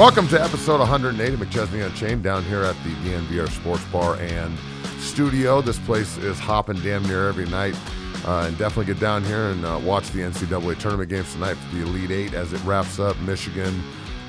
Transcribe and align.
Welcome 0.00 0.28
to 0.28 0.42
episode 0.42 0.80
180 0.80 1.34
of 1.34 1.40
McChesney 1.40 1.84
Unchained 1.84 2.22
down 2.22 2.42
here 2.44 2.62
at 2.62 2.74
the 2.84 2.88
DNVR 3.04 3.50
Sports 3.50 3.84
Bar 3.92 4.16
and 4.16 4.58
Studio. 4.98 5.60
This 5.60 5.78
place 5.80 6.16
is 6.16 6.38
hopping 6.38 6.80
damn 6.80 7.02
near 7.02 7.28
every 7.28 7.44
night. 7.44 7.76
Uh, 8.24 8.46
and 8.46 8.56
definitely 8.56 8.90
get 8.94 8.98
down 8.98 9.22
here 9.22 9.48
and 9.50 9.62
uh, 9.62 9.78
watch 9.84 10.08
the 10.12 10.20
NCAA 10.20 10.78
tournament 10.78 11.10
games 11.10 11.30
tonight 11.34 11.52
for 11.52 11.76
the 11.76 11.82
Elite 11.82 12.10
Eight 12.10 12.32
as 12.32 12.54
it 12.54 12.64
wraps 12.64 12.98
up. 12.98 13.14
Michigan, 13.18 13.78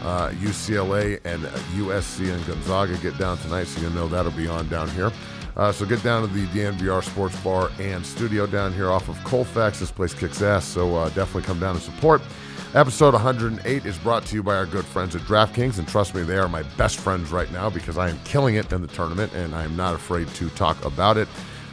uh, 0.03 0.31
UCLA, 0.41 1.21
and 1.23 1.41
USC 1.77 2.33
and 2.33 2.45
Gonzaga 2.45 2.97
get 2.97 3.17
down 3.17 3.37
tonight, 3.37 3.67
so 3.67 3.79
you 3.79 3.89
know 3.91 4.09
that'll 4.09 4.33
be 4.33 4.49
on 4.49 4.67
down 4.67 4.89
here. 4.89 5.09
Uh, 5.55 5.71
so 5.71 5.85
get 5.85 6.03
down 6.03 6.27
to 6.27 6.33
the 6.33 6.47
DNVR 6.47 7.01
Sports 7.01 7.39
Bar 7.39 7.71
and 7.79 8.05
Studio 8.05 8.45
down 8.45 8.73
here 8.73 8.91
off 8.91 9.07
of 9.07 9.23
Colfax. 9.23 9.79
This 9.79 9.89
place 9.89 10.13
kicks 10.13 10.41
ass, 10.41 10.65
so 10.65 10.97
uh, 10.97 11.07
definitely 11.11 11.43
come 11.43 11.61
down 11.61 11.75
and 11.75 11.83
support. 11.83 12.21
Episode 12.73 13.13
108 13.13 13.85
is 13.85 13.97
brought 13.97 14.25
to 14.25 14.33
you 14.33 14.41
by 14.41 14.55
our 14.55 14.65
good 14.65 14.85
friends 14.85 15.13
at 15.13 15.21
DraftKings, 15.23 15.77
and 15.77 15.85
trust 15.85 16.15
me, 16.15 16.23
they 16.23 16.37
are 16.37 16.47
my 16.47 16.63
best 16.77 17.01
friends 17.01 17.29
right 17.29 17.51
now 17.51 17.69
because 17.69 17.97
I 17.97 18.09
am 18.09 18.17
killing 18.23 18.55
it 18.55 18.71
in 18.71 18.81
the 18.81 18.87
tournament, 18.87 19.33
and 19.33 19.53
I 19.53 19.65
am 19.65 19.75
not 19.75 19.93
afraid 19.93 20.29
to 20.35 20.49
talk 20.51 20.81
about 20.85 21.17
it. 21.17 21.27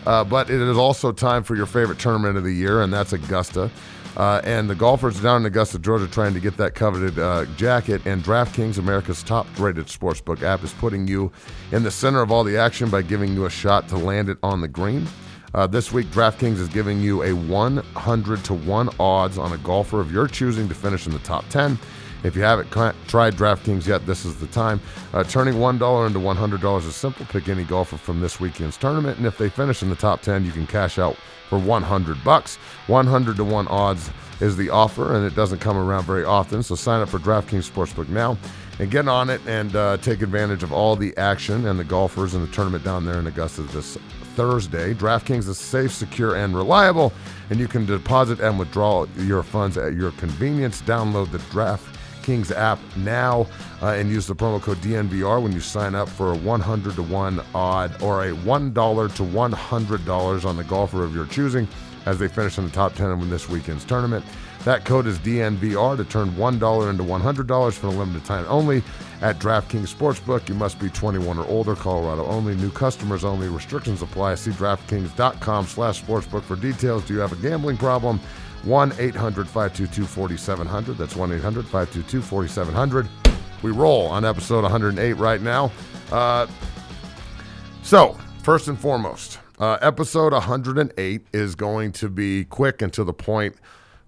Uh, 0.07 0.25
but 0.25 0.51
it 0.51 0.61
is 0.61 0.77
also 0.77 1.13
time 1.13 1.45
for 1.45 1.55
your 1.55 1.67
favorite 1.67 2.01
tournament 2.01 2.37
of 2.37 2.43
the 2.43 2.53
year, 2.53 2.83
and 2.83 2.93
that's 2.93 3.13
Augusta. 3.13 3.71
Uh, 4.17 4.41
and 4.43 4.69
the 4.69 4.75
golfers 4.75 5.23
down 5.23 5.43
in 5.43 5.47
Augusta, 5.47 5.79
Georgia, 5.79 6.09
trying 6.09 6.35
to 6.35 6.41
get 6.41 6.57
that 6.57 6.75
coveted 6.75 7.17
uh, 7.17 7.45
jacket. 7.57 8.05
And 8.05 8.25
DraftKings, 8.25 8.79
America's 8.79 9.23
top-rated 9.23 9.87
sportsbook 9.87 10.43
app, 10.43 10.65
is 10.65 10.73
putting 10.73 11.07
you 11.07 11.31
in 11.71 11.85
the 11.85 11.93
center 11.93 12.23
of 12.23 12.33
all 12.33 12.43
the 12.43 12.57
action 12.57 12.91
by 12.91 13.03
giving 13.03 13.35
you 13.35 13.45
a 13.45 13.51
shot 13.51 13.87
to 13.91 13.97
land 13.97 14.29
it 14.29 14.39
on 14.43 14.63
the 14.63 14.69
green. 14.69 15.07
Uh, 15.55 15.67
this 15.67 15.93
week, 15.93 16.07
DraftKings 16.09 16.59
is 16.59 16.69
giving 16.69 17.01
you 17.01 17.23
a 17.23 17.33
100 17.33 18.45
to 18.45 18.55
1 18.55 18.91
odds 19.01 19.39
on 19.39 19.53
a 19.53 19.59
golfer 19.59 19.99
of 20.01 20.13
your 20.13 20.29
choosing 20.29 20.69
to 20.69 20.75
finish 20.75 21.07
in 21.07 21.13
the 21.13 21.19
top 21.21 21.49
10. 21.49 21.79
If 22.23 22.37
you 22.37 22.43
haven't 22.43 22.71
tried 22.71 23.35
DraftKings 23.35 23.87
yet, 23.87 24.05
this 24.05 24.25
is 24.25 24.37
the 24.37 24.49
time. 24.49 24.81
Uh, 25.15 25.25
turning 25.25 25.55
$1 25.55 26.07
into 26.07 26.19
$100 26.19 26.87
is 26.87 26.97
simple. 26.97 27.25
Pick 27.27 27.49
any 27.49 27.65
golfer 27.65 27.97
from 27.97 28.21
this 28.21 28.41
weekend's 28.41 28.77
tournament, 28.77 29.19
and 29.19 29.27
if 29.27 29.39
they 29.39 29.49
finish 29.49 29.83
in 29.83 29.89
the 29.89 29.97
top 29.97 30.21
10, 30.21 30.45
you 30.45 30.53
can 30.53 30.67
cash 30.67 30.99
out 30.99 31.17
for 31.49 31.59
100 31.59 32.23
bucks. 32.25 32.57
100 32.89 33.37
to 33.37 33.45
1 33.45 33.69
odds 33.69 34.11
is 34.41 34.57
the 34.57 34.69
offer, 34.69 35.17
and 35.17 35.25
it 35.25 35.35
doesn't 35.35 35.61
come 35.61 35.79
around 35.79 36.05
very 36.05 36.25
often. 36.25 36.63
So 36.63 36.75
sign 36.75 37.01
up 37.01 37.09
for 37.09 37.19
DraftKings 37.19 37.71
Sportsbook 37.71 38.09
now 38.09 38.37
and 38.79 38.91
get 38.91 39.09
on 39.09 39.29
it 39.31 39.41
and 39.47 39.75
uh, 39.75 39.97
take 39.99 40.23
advantage 40.23 40.63
of 40.63 40.73
all 40.73 40.97
the 40.97 41.17
action 41.17 41.67
and 41.67 41.79
the 41.79 41.85
golfers 41.85 42.35
in 42.35 42.41
the 42.41 42.53
tournament 42.53 42.85
down 42.85 43.05
there 43.05 43.19
in 43.19 43.27
Augusta 43.27 43.63
this 43.63 43.97
Thursday. 44.35 44.95
DraftKings 44.95 45.49
is 45.49 45.59
safe, 45.59 45.93
secure, 45.93 46.37
and 46.37 46.55
reliable, 46.55 47.13
and 47.51 47.59
you 47.59 47.67
can 47.67 47.87
deposit 47.87 48.39
and 48.39 48.59
withdraw 48.59 49.07
your 49.17 49.43
funds 49.43 49.77
at 49.77 49.95
your 49.95 50.13
convenience. 50.13 50.81
Download 50.83 51.31
the 51.33 51.39
DraftKings 51.39 52.53
app 52.53 52.79
now 52.97 53.49
uh, 53.83 53.89
and 53.89 54.11
use 54.11 54.29
the 54.29 54.37
promo 54.37 54.63
code 54.63 54.79
DNVR 54.79 55.43
when 55.43 55.51
you 55.53 55.61
sign 55.61 55.97
up 55.97 56.09
for 56.09 56.33
a 56.33 56.37
100 56.37 56.95
to 56.95 57.03
1 57.03 57.43
odd 57.55 58.01
or 58.01 58.27
a 58.27 58.31
$1 58.31 59.15
to 59.17 59.23
$100 59.25 60.45
on 60.45 60.57
the 60.57 60.65
golfer 60.65 61.03
of 61.03 61.15
your 61.15 61.27
choosing 61.27 61.67
as 62.07 62.19
they 62.19 62.29
finish 62.29 62.59
in 62.59 62.65
the 62.65 62.71
top 62.71 62.95
10 62.95 63.11
in 63.11 63.29
this 63.29 63.49
weekend's 63.49 63.85
tournament. 63.85 64.25
That 64.65 64.85
code 64.85 65.07
is 65.07 65.21
DNVR 65.21 65.97
to 65.97 66.05
turn 66.05 66.33
$1 66.33 66.91
into 66.91 67.05
$100 67.05 67.73
for 67.75 67.87
a 67.87 67.91
limited 67.91 68.25
time 68.25 68.45
only. 68.49 68.83
At 69.21 69.39
DraftKings 69.39 69.95
Sportsbook, 69.95 70.49
you 70.49 70.55
must 70.55 70.79
be 70.79 70.89
21 70.91 71.39
or 71.39 71.47
older, 71.47 71.75
Colorado 71.75 72.25
only, 72.27 72.55
new 72.57 72.71
customers 72.71 73.25
only, 73.25 73.49
restrictions 73.49 74.03
apply. 74.03 74.37
See 74.37 74.53
DraftKings.com 74.53 75.67
slash 75.67 76.03
sportsbook 76.03 76.43
for 76.43 76.55
details. 76.57 77.05
Do 77.05 77.15
you 77.15 77.21
have 77.21 77.33
a 77.33 77.37
gambling 77.37 77.79
problem? 77.79 78.21
1-800-522-4700. 78.65 80.97
That's 80.97 81.15
1-800-522-4700. 81.15 83.09
We 83.63 83.71
roll 83.73 84.07
on 84.07 84.25
episode 84.25 84.63
108 84.63 85.13
right 85.15 85.41
now. 85.41 85.73
Uh, 86.13 86.47
so, 87.83 88.17
first 88.43 88.69
and 88.69 88.79
foremost, 88.79 89.41
uh, 89.59 89.79
episode 89.81 90.33
108 90.33 91.27
is 91.33 91.55
going 91.55 91.93
to 91.93 92.09
be 92.09 92.45
quick 92.45 92.83
and 92.83 92.93
to 92.93 93.03
the 93.03 93.13
point 93.13 93.57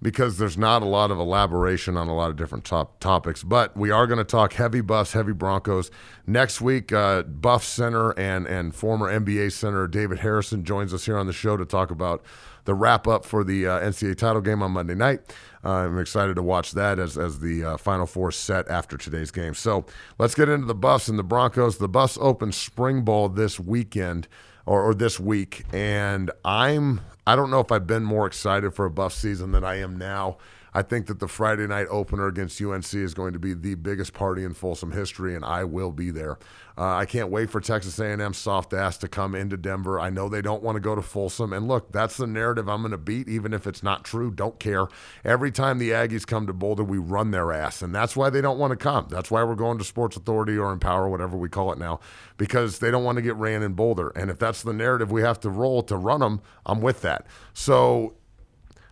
because 0.03 0.39
there's 0.39 0.57
not 0.57 0.83
a 0.83 0.87
lot 0.87 1.11
of 1.11 1.19
elaboration 1.19 1.97
on 1.97 2.09
a 2.09 2.15
lot 2.15 2.31
of 2.31 2.37
different 2.37 2.65
top 2.65 3.01
topics. 3.01 3.43
But 3.43 3.77
we 3.77 3.91
are 3.91 4.07
going 4.07 4.19
to 4.19 4.25
talk 4.25 4.55
heavy 4.55 4.81
Buffs, 4.81 5.13
heavy 5.13 5.33
Broncos 5.33 5.91
next 6.27 6.61
week. 6.61 6.93
Uh, 6.93 7.23
Buff 7.23 7.65
center 7.65 8.19
and 8.19 8.47
and 8.47 8.75
former 8.75 9.11
NBA 9.13 9.53
center 9.53 9.87
David 9.87 10.21
Harrison 10.21 10.65
joins 10.65 10.95
us 10.95 11.05
here 11.05 11.19
on 11.19 11.27
the 11.27 11.33
show 11.33 11.57
to 11.57 11.65
talk 11.65 11.91
about 11.91 12.25
the 12.65 12.75
wrap 12.75 13.07
up 13.07 13.25
for 13.25 13.43
the 13.43 13.67
uh, 13.67 13.81
NCAA 13.81 14.17
title 14.17 14.41
game 14.41 14.63
on 14.63 14.73
Monday 14.73 14.95
night. 14.95 15.21
Uh, 15.65 15.71
I'm 15.71 15.99
excited 15.99 16.37
to 16.37 16.43
watch 16.43 16.73
that 16.73 16.99
as 16.99 17.19
as 17.19 17.41
the 17.41 17.65
uh, 17.65 17.77
Final 17.77 18.07
Four 18.07 18.33
set 18.33 18.69
after 18.69 18.97
today's 18.97 19.31
game. 19.31 19.55
So 19.55 19.85
let's 20.19 20.35
get 20.35 20.49
into 20.49 20.67
the 20.67 20.75
Buffs 20.75 21.09
and 21.09 21.19
the 21.19 21.23
Broncos. 21.23 21.79
The 21.79 21.89
Buffs 21.89 22.17
open 22.21 22.53
spring 22.53 23.03
ball 23.03 23.29
this 23.29 23.61
weekend 23.61 24.29
or, 24.67 24.83
or 24.83 24.95
this 24.95 25.21
week, 25.21 25.65
and 25.73 26.31
I'm 26.45 27.01
I 27.27 27.37
don't 27.37 27.51
know 27.51 27.61
if 27.61 27.71
I've 27.71 27.87
been 27.87 28.05
more 28.05 28.27
excited 28.27 28.75
for 28.75 28.87
a 28.87 28.91
Buff 28.91 29.13
season 29.13 29.53
than 29.53 29.65
I 29.65 29.77
am 29.77 29.99
now. 29.99 30.39
I 30.73 30.83
think 30.83 31.07
that 31.07 31.19
the 31.19 31.29
Friday 31.29 31.67
night 31.67 31.87
opener 31.91 32.27
against 32.27 32.61
UNC 32.61 32.95
is 32.95 33.15
going 33.15 33.33
to 33.33 33.39
be 33.39 33.55
the 33.55 33.75
biggest 33.75 34.13
party 34.13 34.45
in 34.45 34.55
Folsom 34.55 34.93
history, 34.93 35.35
and 35.35 35.45
I 35.45 35.65
will 35.65 35.91
be 35.91 36.11
there. 36.11 36.39
Uh, 36.79 36.95
I 36.97 37.05
can't 37.05 37.31
wait 37.31 37.51
for 37.51 37.61
Texas 37.61 37.99
A&M 37.99 38.33
soft 38.33 38.73
ass 38.73 38.97
to 38.99 39.09
come 39.09 39.35
into 39.35 39.57
Denver. 39.57 40.01
I 40.01 40.09
know 40.09 40.29
they 40.29 40.41
don't 40.41 40.63
want 40.63 40.77
to 40.77 40.81
go 40.81 40.95
to 40.95 41.03
Folsom, 41.03 41.53
and 41.53 41.69
look, 41.69 41.93
that's 41.93 42.17
the 42.17 42.27
narrative 42.27 42.69
I'm 42.69 42.81
going 42.83 42.93
to 42.93 42.99
beat, 42.99 43.29
even 43.29 43.53
if 43.53 43.67
it's 43.67 43.83
not 43.83 44.05
true. 44.05 44.31
Don't 44.31 44.59
care. 44.59 44.87
Every 45.25 45.51
time 45.51 45.79
the 45.79 45.91
Aggies 45.91 46.27
come 46.27 46.47
to 46.47 46.53
Boulder, 46.53 46.85
we 46.85 46.99
run 46.99 47.33
their 47.33 47.53
ass, 47.53 47.83
and 47.83 47.95
that's 47.95 48.17
why 48.17 48.31
they 48.31 48.41
don't 48.41 48.59
want 48.59 48.71
to 48.71 48.77
come. 48.77 49.09
That's 49.11 49.31
why 49.31 49.43
we're 49.45 49.57
going 49.57 49.79
to 49.79 49.85
Sports 49.85 50.17
Authority 50.17 50.57
or 50.57 50.73
Empower, 50.73 51.09
whatever 51.09 51.37
we 51.37 51.49
call 51.49 51.73
it 51.73 51.79
now, 51.79 52.01
because 52.37 52.79
they 52.79 52.91
don't 52.91 53.05
want 53.05 53.17
to 53.17 53.23
get 53.23 53.37
ran 53.37 53.63
in 53.63 53.75
Boulder. 53.75 54.11
And 54.11 54.31
if 54.31 54.39
that's 54.39 54.63
the 54.63 54.73
narrative 54.73 55.11
we 55.11 55.23
have 55.23 55.41
to 55.41 55.51
roll 55.51 55.83
to 55.83 55.97
run 55.97 56.21
them, 56.21 56.41
I'm 56.65 56.81
with 56.81 57.03
that. 57.03 57.27
So 57.53 58.15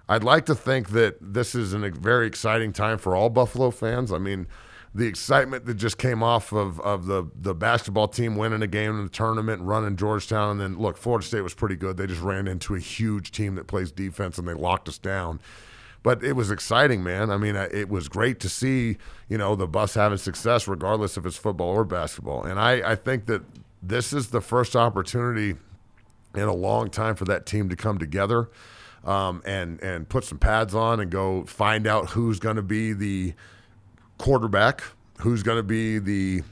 I'd 0.09 0.25
like 0.25 0.47
to 0.47 0.55
think 0.55 0.91
that 0.91 1.17
this 1.21 1.55
is 1.55 1.75
a 1.75 1.79
very 1.91 2.27
exciting 2.27 2.73
time 2.73 2.99
for 2.99 3.15
all 3.15 3.29
Buffalo 3.29 3.71
fans. 3.71 4.11
I 4.11 4.19
mean, 4.19 4.47
the 4.95 5.07
excitement 5.07 5.67
that 5.67 5.75
just 5.75 5.99
came 5.99 6.23
off 6.23 6.51
of, 6.53 6.81
of 6.81 7.07
the, 7.07 7.31
the 7.35 7.55
basketball 7.55 8.09
team 8.09 8.37
winning 8.37 8.63
a 8.63 8.67
game 8.67 8.99
in 8.99 9.05
the 9.05 9.11
tournament, 9.11 9.63
running 9.63 9.97
Georgetown, 9.97 10.53
and 10.53 10.61
then 10.61 10.79
look, 10.79 10.97
Florida 10.97 11.27
State 11.27 11.43
was 11.43 11.55
pretty 11.55 11.77
good. 11.77 11.99
They 11.99 12.07
just 12.07 12.23
ran 12.23 12.49
into 12.49 12.75
a 12.75 12.81
huge 12.81 13.31
team 13.31 13.55
that 13.57 13.67
plays 13.67 13.93
defense 13.93 14.39
and 14.39 14.49
they 14.49 14.55
locked 14.55 14.89
us 14.89 14.97
down. 14.97 15.41
But 16.03 16.25
it 16.25 16.33
was 16.33 16.51
exciting, 16.51 17.03
man. 17.03 17.31
I 17.31 17.37
mean, 17.37 17.55
it 17.57 17.91
was 17.91 18.09
great 18.09 18.41
to 18.41 18.49
see, 18.49 18.97
you 19.29 19.37
know, 19.37 19.57
the 19.57 19.67
bus 19.67 19.95
having 19.95 20.17
success 20.17 20.67
regardless 20.67 21.19
if 21.19 21.27
it's 21.27 21.37
football 21.37 21.71
or 21.71 21.85
basketball. 21.85 22.45
And 22.45 22.59
I, 22.59 22.93
I 22.93 22.95
think 22.95 23.27
that 23.27 23.43
this 23.83 24.13
is 24.13 24.29
the 24.29 24.41
first 24.41 24.75
opportunity 24.75 25.57
in 26.35 26.43
a 26.43 26.55
long 26.55 26.89
time 26.89 27.15
for 27.15 27.25
that 27.27 27.47
team 27.47 27.69
to 27.69 27.77
come 27.77 27.99
together 27.99 28.49
um, 29.09 29.43
and 29.47 29.81
and 29.83 30.09
put 30.09 30.25
some 30.25 30.39
pads 30.39 30.75
on 30.75 31.01
and 31.01 31.11
go 31.11 31.45
find 31.47 31.87
out 31.87 32.11
who's 32.11 32.39
going 32.39 32.57
to 32.57 32.63
be 32.63 32.93
the 32.93 33.33
quarterback, 34.19 34.83
who's 35.21 35.43
going 35.43 35.57
to 35.57 35.63
be 35.63 35.99
the 35.99 36.43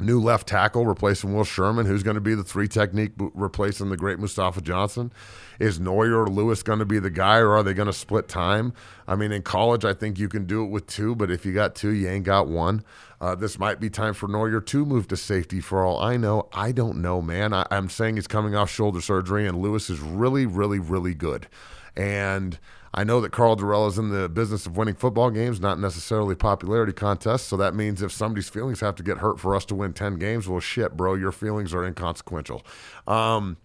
new 0.00 0.20
left 0.20 0.48
tackle 0.48 0.86
replacing 0.86 1.34
Will 1.34 1.44
Sherman, 1.44 1.86
who's 1.86 2.02
going 2.02 2.14
to 2.14 2.20
be 2.20 2.34
the 2.34 2.44
three 2.44 2.68
technique 2.68 3.12
replacing 3.16 3.90
the 3.90 3.96
great 3.96 4.18
Mustafa 4.18 4.60
Johnson. 4.60 5.12
Is 5.58 5.78
Noyer 5.78 6.24
or 6.24 6.28
Lewis 6.28 6.62
going 6.62 6.78
to 6.78 6.84
be 6.84 6.98
the 6.98 7.10
guy, 7.10 7.38
or 7.38 7.52
are 7.52 7.62
they 7.62 7.74
going 7.74 7.86
to 7.86 7.92
split 7.92 8.28
time? 8.28 8.72
I 9.06 9.16
mean, 9.16 9.32
in 9.32 9.42
college, 9.42 9.84
I 9.84 9.92
think 9.92 10.18
you 10.18 10.28
can 10.28 10.46
do 10.46 10.64
it 10.64 10.68
with 10.68 10.86
two, 10.86 11.14
but 11.14 11.30
if 11.30 11.44
you 11.44 11.52
got 11.52 11.74
two, 11.74 11.90
you 11.90 12.08
ain't 12.08 12.24
got 12.24 12.46
one. 12.46 12.84
Uh, 13.20 13.34
this 13.34 13.58
might 13.58 13.80
be 13.80 13.90
time 13.90 14.14
for 14.14 14.28
Noyer 14.28 14.64
to 14.64 14.86
move 14.86 15.08
to 15.08 15.16
safety 15.16 15.60
for 15.60 15.84
all 15.84 16.00
I 16.00 16.16
know. 16.16 16.48
I 16.52 16.70
don't 16.72 17.02
know, 17.02 17.20
man. 17.20 17.52
I, 17.52 17.66
I'm 17.70 17.88
saying 17.88 18.16
he's 18.16 18.28
coming 18.28 18.54
off 18.54 18.70
shoulder 18.70 19.00
surgery, 19.00 19.46
and 19.46 19.60
Lewis 19.60 19.90
is 19.90 19.98
really, 19.98 20.46
really, 20.46 20.78
really 20.78 21.14
good. 21.14 21.48
And 21.96 22.58
I 22.98 23.04
know 23.04 23.20
that 23.20 23.30
Karl 23.30 23.56
Dorrell 23.56 23.86
is 23.86 23.96
in 23.96 24.08
the 24.08 24.28
business 24.28 24.66
of 24.66 24.76
winning 24.76 24.96
football 24.96 25.30
games, 25.30 25.60
not 25.60 25.78
necessarily 25.78 26.34
popularity 26.34 26.92
contests. 26.92 27.44
So 27.44 27.56
that 27.56 27.72
means 27.72 28.02
if 28.02 28.10
somebody's 28.10 28.48
feelings 28.48 28.80
have 28.80 28.96
to 28.96 29.04
get 29.04 29.18
hurt 29.18 29.38
for 29.38 29.54
us 29.54 29.64
to 29.66 29.76
win 29.76 29.92
10 29.92 30.16
games, 30.16 30.48
well, 30.48 30.58
shit, 30.58 30.96
bro, 30.96 31.14
your 31.14 31.30
feelings 31.30 31.72
are 31.72 31.86
inconsequential. 31.86 32.66
Um, 33.06 33.56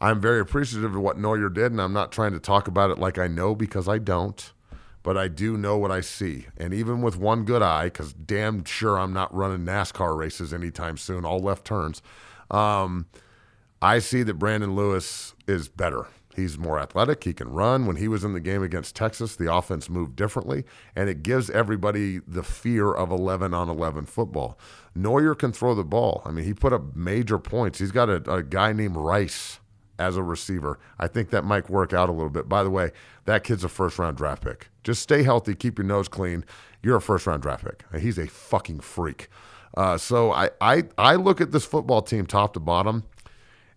I'm 0.00 0.20
very 0.20 0.40
appreciative 0.40 0.96
of 0.96 1.00
what 1.00 1.16
Noyer 1.16 1.54
did, 1.54 1.70
and 1.70 1.80
I'm 1.80 1.92
not 1.92 2.10
trying 2.10 2.32
to 2.32 2.40
talk 2.40 2.66
about 2.66 2.90
it 2.90 2.98
like 2.98 3.18
I 3.18 3.28
know 3.28 3.54
because 3.54 3.86
I 3.86 3.98
don't 3.98 4.52
but 5.04 5.16
I 5.16 5.26
do 5.26 5.56
know 5.56 5.76
what 5.76 5.90
I 5.90 6.00
see. 6.00 6.46
And 6.56 6.72
even 6.72 7.02
with 7.02 7.16
one 7.16 7.44
good 7.44 7.60
eye, 7.60 7.86
because 7.86 8.12
damn 8.12 8.64
sure 8.64 8.96
I'm 8.98 9.12
not 9.12 9.34
running 9.34 9.66
NASCAR 9.66 10.16
races 10.16 10.54
anytime 10.54 10.96
soon, 10.96 11.24
all 11.24 11.40
left 11.40 11.64
turns, 11.64 12.02
um, 12.52 13.06
I 13.80 13.98
see 13.98 14.22
that 14.22 14.34
Brendon 14.34 14.76
Lewis 14.76 15.34
is 15.48 15.68
better. 15.68 16.06
He's 16.34 16.58
more 16.58 16.78
athletic. 16.78 17.24
He 17.24 17.34
can 17.34 17.50
run. 17.50 17.86
When 17.86 17.96
he 17.96 18.08
was 18.08 18.24
in 18.24 18.32
the 18.32 18.40
game 18.40 18.62
against 18.62 18.96
Texas, 18.96 19.36
the 19.36 19.52
offense 19.52 19.90
moved 19.90 20.16
differently, 20.16 20.64
and 20.96 21.08
it 21.08 21.22
gives 21.22 21.50
everybody 21.50 22.20
the 22.26 22.42
fear 22.42 22.92
of 22.92 23.10
11 23.10 23.52
on 23.52 23.68
11 23.68 24.06
football. 24.06 24.58
Noyer 24.96 25.38
can 25.38 25.52
throw 25.52 25.74
the 25.74 25.84
ball. 25.84 26.22
I 26.24 26.30
mean, 26.30 26.44
he 26.44 26.54
put 26.54 26.72
up 26.72 26.96
major 26.96 27.38
points. 27.38 27.78
He's 27.78 27.92
got 27.92 28.08
a, 28.08 28.30
a 28.30 28.42
guy 28.42 28.72
named 28.72 28.96
Rice 28.96 29.60
as 29.98 30.16
a 30.16 30.22
receiver. 30.22 30.78
I 30.98 31.06
think 31.06 31.30
that 31.30 31.44
might 31.44 31.70
work 31.70 31.92
out 31.92 32.08
a 32.08 32.12
little 32.12 32.30
bit. 32.30 32.48
By 32.48 32.64
the 32.64 32.70
way, 32.70 32.92
that 33.26 33.44
kid's 33.44 33.64
a 33.64 33.68
first 33.68 33.98
round 33.98 34.16
draft 34.16 34.42
pick. 34.42 34.68
Just 34.82 35.02
stay 35.02 35.22
healthy, 35.22 35.54
keep 35.54 35.78
your 35.78 35.86
nose 35.86 36.08
clean. 36.08 36.44
You're 36.82 36.96
a 36.96 37.02
first 37.02 37.26
round 37.26 37.42
draft 37.42 37.64
pick. 37.64 37.84
He's 38.00 38.18
a 38.18 38.26
fucking 38.26 38.80
freak. 38.80 39.28
Uh, 39.74 39.96
so 39.96 40.32
I, 40.32 40.50
I 40.60 40.84
I 40.98 41.14
look 41.14 41.40
at 41.40 41.52
this 41.52 41.64
football 41.64 42.02
team 42.02 42.26
top 42.26 42.52
to 42.54 42.60
bottom, 42.60 43.04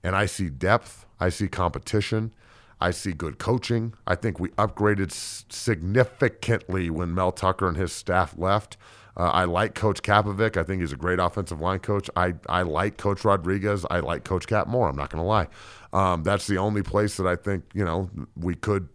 and 0.04 0.16
I 0.16 0.25
see 0.25 0.50
depth. 0.50 1.06
I 1.19 1.30
see 1.30 1.48
competition. 1.48 2.34
I 2.80 2.92
see 2.92 3.13
good 3.13 3.39
coaching. 3.39 3.94
I 4.06 4.16
think 4.16 4.39
we 4.39 4.50
upgraded 4.50 5.12
significantly 5.12 6.89
when 6.89 7.13
Mel 7.13 7.31
Tucker 7.31 7.68
and 7.68 7.77
his 7.77 7.92
staff 7.92 8.38
left. 8.38 8.77
Uh, 9.18 9.30
I 9.30 9.45
like 9.45 9.75
Coach 9.75 10.01
Kapovic. 10.01 10.57
I 10.57 10.63
think 10.63 10.81
he's 10.81 10.92
a 10.92 10.98
great 10.98 11.19
offensive 11.19 11.62
line 11.62 11.80
coach. 11.80 12.10
I, 12.18 12.33
I 12.50 12.63
like 12.63 12.98
Coach 12.98 13.24
Rodriguez. 13.24 13.86
I 13.89 14.00
like 14.00 14.25
Coach 14.25 14.45
Cap 14.45 14.68
more. 14.68 14.89
I'm 14.89 14.95
not 14.98 15.10
going 15.10 15.24
to 15.24 15.27
lie. 15.27 15.48
Um, 15.94 16.24
that's 16.24 16.48
the 16.48 16.57
only 16.57 16.83
place 16.83 17.16
that 17.16 17.25
I 17.25 17.38
think 17.38 17.63
you 17.74 17.86
know 17.86 18.10
we 18.36 18.56
could. 18.56 18.89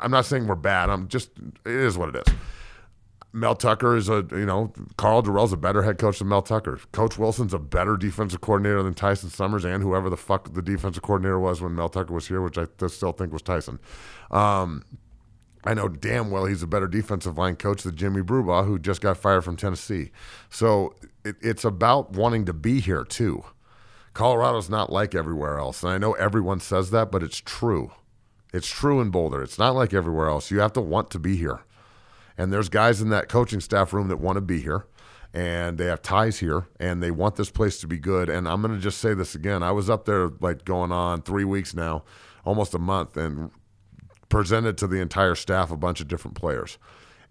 I'm 0.00 0.12
not 0.12 0.24
saying 0.24 0.46
we're 0.46 0.54
bad. 0.54 0.88
I'm 0.88 1.08
just 1.08 1.30
it 1.66 1.72
is 1.72 1.98
what 1.98 2.14
it 2.14 2.28
is. 2.28 2.34
Mel 3.32 3.54
Tucker 3.54 3.94
is 3.96 4.08
a 4.08 4.26
you 4.32 4.46
know 4.46 4.72
Karl 4.96 5.22
Dorrell's 5.22 5.52
a 5.52 5.56
better 5.56 5.82
head 5.82 5.98
coach 5.98 6.18
than 6.18 6.28
Mel 6.28 6.42
Tucker. 6.42 6.80
Coach 6.92 7.18
Wilson's 7.18 7.52
a 7.52 7.58
better 7.58 7.96
defensive 7.96 8.40
coordinator 8.40 8.82
than 8.82 8.94
Tyson 8.94 9.30
Summers 9.30 9.64
and 9.64 9.82
whoever 9.82 10.08
the 10.08 10.16
fuck 10.16 10.54
the 10.54 10.62
defensive 10.62 11.02
coordinator 11.02 11.38
was 11.38 11.60
when 11.60 11.74
Mel 11.74 11.88
Tucker 11.88 12.14
was 12.14 12.28
here, 12.28 12.40
which 12.40 12.56
I 12.56 12.66
still 12.86 13.12
think 13.12 13.32
was 13.32 13.42
Tyson. 13.42 13.78
Um, 14.30 14.82
I 15.64 15.74
know 15.74 15.88
damn 15.88 16.30
well 16.30 16.46
he's 16.46 16.62
a 16.62 16.66
better 16.66 16.88
defensive 16.88 17.36
line 17.36 17.56
coach 17.56 17.82
than 17.82 17.96
Jimmy 17.96 18.22
Brumbaugh, 18.22 18.64
who 18.64 18.78
just 18.78 19.02
got 19.02 19.18
fired 19.18 19.44
from 19.44 19.56
Tennessee. 19.56 20.10
So 20.48 20.94
it, 21.24 21.36
it's 21.42 21.64
about 21.64 22.12
wanting 22.12 22.46
to 22.46 22.54
be 22.54 22.80
here 22.80 23.04
too. 23.04 23.44
Colorado's 24.14 24.70
not 24.70 24.90
like 24.90 25.14
everywhere 25.14 25.58
else, 25.58 25.82
and 25.82 25.92
I 25.92 25.98
know 25.98 26.14
everyone 26.14 26.60
says 26.60 26.90
that, 26.90 27.12
but 27.12 27.22
it's 27.22 27.40
true. 27.40 27.92
It's 28.52 28.66
true 28.66 29.00
in 29.00 29.10
Boulder. 29.10 29.42
It's 29.42 29.58
not 29.58 29.74
like 29.74 29.92
everywhere 29.92 30.28
else. 30.28 30.50
You 30.50 30.60
have 30.60 30.72
to 30.72 30.80
want 30.80 31.10
to 31.10 31.18
be 31.18 31.36
here. 31.36 31.60
And 32.38 32.52
there's 32.52 32.68
guys 32.68 33.02
in 33.02 33.10
that 33.10 33.28
coaching 33.28 33.60
staff 33.60 33.92
room 33.92 34.08
that 34.08 34.18
want 34.18 34.36
to 34.36 34.40
be 34.40 34.60
here 34.60 34.86
and 35.34 35.76
they 35.76 35.86
have 35.86 36.00
ties 36.00 36.38
here 36.38 36.68
and 36.80 37.02
they 37.02 37.10
want 37.10 37.36
this 37.36 37.50
place 37.50 37.80
to 37.80 37.86
be 37.86 37.98
good. 37.98 38.30
And 38.30 38.48
I'm 38.48 38.62
going 38.62 38.74
to 38.74 38.80
just 38.80 38.98
say 38.98 39.12
this 39.12 39.34
again. 39.34 39.62
I 39.62 39.72
was 39.72 39.90
up 39.90 40.04
there 40.06 40.30
like 40.40 40.64
going 40.64 40.92
on 40.92 41.22
three 41.22 41.44
weeks 41.44 41.74
now, 41.74 42.04
almost 42.44 42.74
a 42.74 42.78
month, 42.78 43.16
and 43.16 43.50
presented 44.28 44.78
to 44.78 44.86
the 44.86 45.00
entire 45.00 45.34
staff 45.34 45.70
a 45.70 45.76
bunch 45.76 46.00
of 46.00 46.08
different 46.08 46.36
players. 46.36 46.78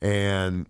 And 0.01 0.67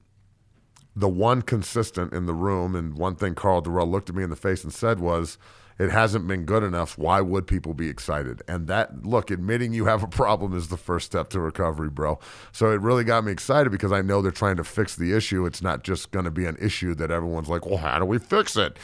the 0.95 1.09
one 1.09 1.41
consistent 1.41 2.13
in 2.13 2.25
the 2.25 2.33
room, 2.33 2.75
and 2.75 2.97
one 2.97 3.15
thing 3.15 3.35
Karl 3.35 3.61
Dorrell 3.61 3.89
looked 3.89 4.09
at 4.09 4.15
me 4.15 4.23
in 4.23 4.29
the 4.29 4.35
face 4.35 4.63
and 4.63 4.73
said 4.73 4.99
was, 4.99 5.37
it 5.79 5.91
hasn't 5.91 6.27
been 6.27 6.43
good 6.43 6.63
enough. 6.63 6.97
Why 6.97 7.21
would 7.21 7.45
people 7.45 7.73
be 7.73 7.87
excited? 7.87 8.41
And 8.47 8.67
that, 8.67 9.05
look, 9.05 9.29
admitting 9.29 9.73
you 9.73 9.85
have 9.85 10.03
a 10.03 10.07
problem 10.07 10.55
is 10.55 10.69
the 10.69 10.77
first 10.77 11.05
step 11.05 11.29
to 11.29 11.39
recovery, 11.39 11.89
bro. 11.89 12.19
So 12.51 12.71
it 12.71 12.81
really 12.81 13.03
got 13.03 13.23
me 13.23 13.31
excited 13.31 13.71
because 13.71 13.91
I 13.91 14.01
know 14.01 14.21
they're 14.21 14.31
trying 14.31 14.57
to 14.57 14.63
fix 14.63 14.95
the 14.95 15.13
issue. 15.13 15.45
It's 15.45 15.61
not 15.61 15.83
just 15.83 16.11
going 16.11 16.25
to 16.25 16.31
be 16.31 16.45
an 16.45 16.57
issue 16.59 16.95
that 16.95 17.11
everyone's 17.11 17.49
like, 17.49 17.65
well, 17.65 17.77
how 17.77 17.99
do 17.99 18.05
we 18.05 18.17
fix 18.17 18.57
it? 18.57 18.77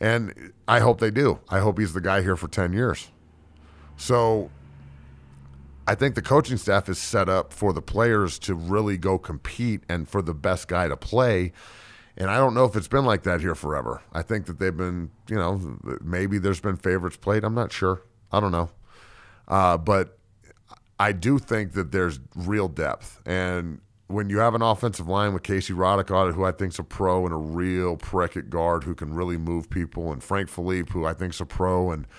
And 0.00 0.52
I 0.66 0.80
hope 0.80 0.98
they 0.98 1.10
do. 1.10 1.40
I 1.48 1.60
hope 1.60 1.78
he's 1.78 1.92
the 1.92 2.00
guy 2.00 2.22
here 2.22 2.36
for 2.36 2.48
10 2.48 2.72
years. 2.72 3.08
So 3.96 4.50
I 5.86 5.94
think 5.94 6.14
the 6.14 6.22
coaching 6.22 6.56
staff 6.56 6.88
is 6.88 6.98
set 6.98 7.28
up 7.28 7.52
for 7.52 7.72
the 7.72 7.82
players 7.82 8.38
to 8.40 8.54
really 8.54 8.96
go 8.96 9.18
compete 9.18 9.82
and 9.88 10.08
for 10.08 10.22
the 10.22 10.34
best 10.34 10.68
guy 10.68 10.88
to 10.88 10.96
play. 10.96 11.52
And 12.16 12.30
I 12.30 12.36
don't 12.36 12.54
know 12.54 12.64
if 12.64 12.76
it's 12.76 12.88
been 12.88 13.04
like 13.04 13.22
that 13.22 13.40
here 13.40 13.54
forever. 13.54 14.02
I 14.12 14.22
think 14.22 14.46
that 14.46 14.58
they've 14.58 14.76
been, 14.76 15.10
you 15.28 15.36
know, 15.36 15.78
maybe 16.02 16.38
there's 16.38 16.60
been 16.60 16.76
favorites 16.76 17.16
played. 17.16 17.44
I'm 17.44 17.54
not 17.54 17.72
sure. 17.72 18.02
I 18.32 18.40
don't 18.40 18.52
know. 18.52 18.70
Uh, 19.48 19.78
but 19.78 20.18
I 20.98 21.12
do 21.12 21.38
think 21.38 21.72
that 21.72 21.92
there's 21.92 22.20
real 22.34 22.68
depth. 22.68 23.20
And 23.24 23.80
when 24.08 24.28
you 24.28 24.38
have 24.38 24.54
an 24.54 24.62
offensive 24.62 25.08
line 25.08 25.32
with 25.32 25.44
Casey 25.44 25.72
Roddick 25.72 26.14
on 26.14 26.28
it, 26.28 26.34
who 26.34 26.44
I 26.44 26.52
think's 26.52 26.78
a 26.78 26.84
pro 26.84 27.24
and 27.24 27.32
a 27.32 27.38
real 27.38 27.96
prick 27.96 28.36
at 28.36 28.50
guard 28.50 28.84
who 28.84 28.94
can 28.94 29.14
really 29.14 29.36
move 29.36 29.70
people, 29.70 30.12
and 30.12 30.22
Frank 30.22 30.50
Fillip, 30.50 30.90
who 30.90 31.06
I 31.06 31.14
think's 31.14 31.40
a 31.40 31.46
pro 31.46 31.90
and– 31.90 32.06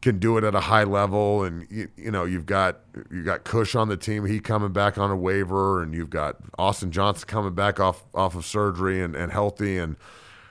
can 0.00 0.18
do 0.18 0.38
it 0.38 0.44
at 0.44 0.54
a 0.54 0.60
high 0.60 0.84
level, 0.84 1.42
and 1.42 1.66
you, 1.70 1.88
you 1.96 2.10
know 2.10 2.24
you've 2.24 2.46
got 2.46 2.80
you 3.10 3.24
got 3.24 3.44
Cush 3.44 3.74
on 3.74 3.88
the 3.88 3.96
team, 3.96 4.24
he 4.24 4.40
coming 4.40 4.72
back 4.72 4.98
on 4.98 5.10
a 5.10 5.16
waiver, 5.16 5.82
and 5.82 5.94
you've 5.94 6.10
got 6.10 6.36
Austin 6.58 6.90
Johnson 6.92 7.26
coming 7.26 7.54
back 7.54 7.80
off 7.80 8.04
off 8.14 8.34
of 8.34 8.44
surgery 8.44 9.02
and, 9.02 9.16
and 9.16 9.32
healthy, 9.32 9.76
and 9.76 9.96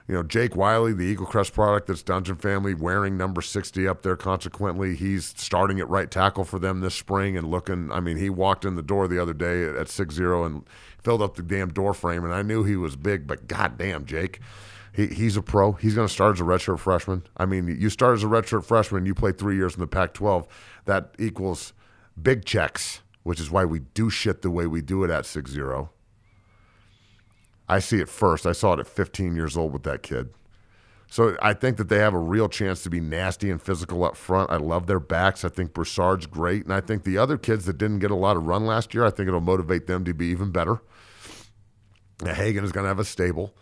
you 0.07 0.15
know 0.15 0.23
Jake 0.23 0.55
Wiley, 0.55 0.93
the 0.93 1.15
Eaglecrest 1.15 1.53
product 1.53 1.87
that's 1.87 2.03
Dungeon 2.03 2.35
Family 2.35 2.73
wearing 2.73 3.15
number 3.15 3.41
sixty 3.41 3.87
up 3.87 4.01
there. 4.01 4.17
Consequently, 4.17 4.95
he's 4.95 5.33
starting 5.37 5.79
at 5.79 5.87
right 5.87 6.11
tackle 6.11 6.43
for 6.43 6.59
them 6.59 6.81
this 6.81 6.95
spring 6.95 7.37
and 7.37 7.49
looking. 7.49 7.89
I 7.91 8.01
mean, 8.01 8.17
he 8.17 8.29
walked 8.29 8.65
in 8.65 8.75
the 8.75 8.83
door 8.83 9.07
the 9.07 9.21
other 9.21 9.33
day 9.33 9.63
at 9.63 9.87
six 9.87 10.15
zero 10.15 10.43
and 10.43 10.63
filled 11.01 11.21
up 11.21 11.35
the 11.35 11.43
damn 11.43 11.69
door 11.69 11.93
frame, 11.93 12.25
and 12.25 12.33
I 12.33 12.41
knew 12.41 12.65
he 12.65 12.75
was 12.75 12.97
big, 12.97 13.27
but 13.27 13.47
goddamn, 13.47 14.05
Jake. 14.05 14.41
He, 14.93 15.07
he's 15.07 15.37
a 15.37 15.41
pro. 15.41 15.73
He's 15.73 15.95
going 15.95 16.07
to 16.07 16.13
start 16.13 16.35
as 16.35 16.41
a 16.41 16.43
redshirt 16.43 16.79
freshman. 16.79 17.23
I 17.37 17.45
mean, 17.45 17.67
you 17.67 17.89
start 17.89 18.15
as 18.15 18.23
a 18.23 18.27
redshirt 18.27 18.65
freshman, 18.65 19.05
you 19.05 19.13
play 19.13 19.31
three 19.31 19.55
years 19.55 19.75
in 19.75 19.79
the 19.79 19.87
Pac 19.87 20.13
12. 20.13 20.47
That 20.85 21.13
equals 21.19 21.73
big 22.21 22.45
checks, 22.45 23.01
which 23.23 23.39
is 23.39 23.51
why 23.51 23.65
we 23.65 23.79
do 23.79 24.09
shit 24.09 24.41
the 24.41 24.51
way 24.51 24.65
we 24.67 24.81
do 24.81 25.03
it 25.03 25.09
at 25.09 25.25
6 25.25 25.51
0. 25.51 25.91
I 27.69 27.79
see 27.79 27.99
it 27.99 28.09
first. 28.09 28.45
I 28.45 28.53
saw 28.53 28.73
it 28.73 28.79
at 28.79 28.87
15 28.87 29.35
years 29.35 29.57
old 29.57 29.73
with 29.73 29.83
that 29.83 30.01
kid. 30.01 30.29
So 31.09 31.37
I 31.41 31.53
think 31.53 31.77
that 31.77 31.87
they 31.89 31.99
have 31.99 32.13
a 32.13 32.19
real 32.19 32.49
chance 32.49 32.83
to 32.83 32.89
be 32.89 32.99
nasty 32.99 33.49
and 33.49 33.61
physical 33.61 34.03
up 34.03 34.17
front. 34.17 34.51
I 34.51 34.57
love 34.57 34.87
their 34.87 34.99
backs. 34.99 35.45
I 35.45 35.49
think 35.49 35.73
Broussard's 35.73 36.25
great. 36.25 36.63
And 36.63 36.73
I 36.73 36.81
think 36.81 37.03
the 37.03 37.17
other 37.17 37.37
kids 37.37 37.65
that 37.65 37.77
didn't 37.77 37.99
get 37.99 38.11
a 38.11 38.15
lot 38.15 38.35
of 38.35 38.45
run 38.45 38.65
last 38.65 38.93
year, 38.93 39.05
I 39.05 39.09
think 39.09 39.27
it'll 39.27 39.39
motivate 39.39 39.87
them 39.87 40.03
to 40.03 40.13
be 40.13 40.27
even 40.27 40.51
better. 40.51 40.81
Now, 42.21 42.33
Hagan 42.33 42.63
is 42.63 42.71
going 42.71 42.83
to 42.83 42.89
have 42.89 42.99
a 42.99 43.05
stable. 43.05 43.53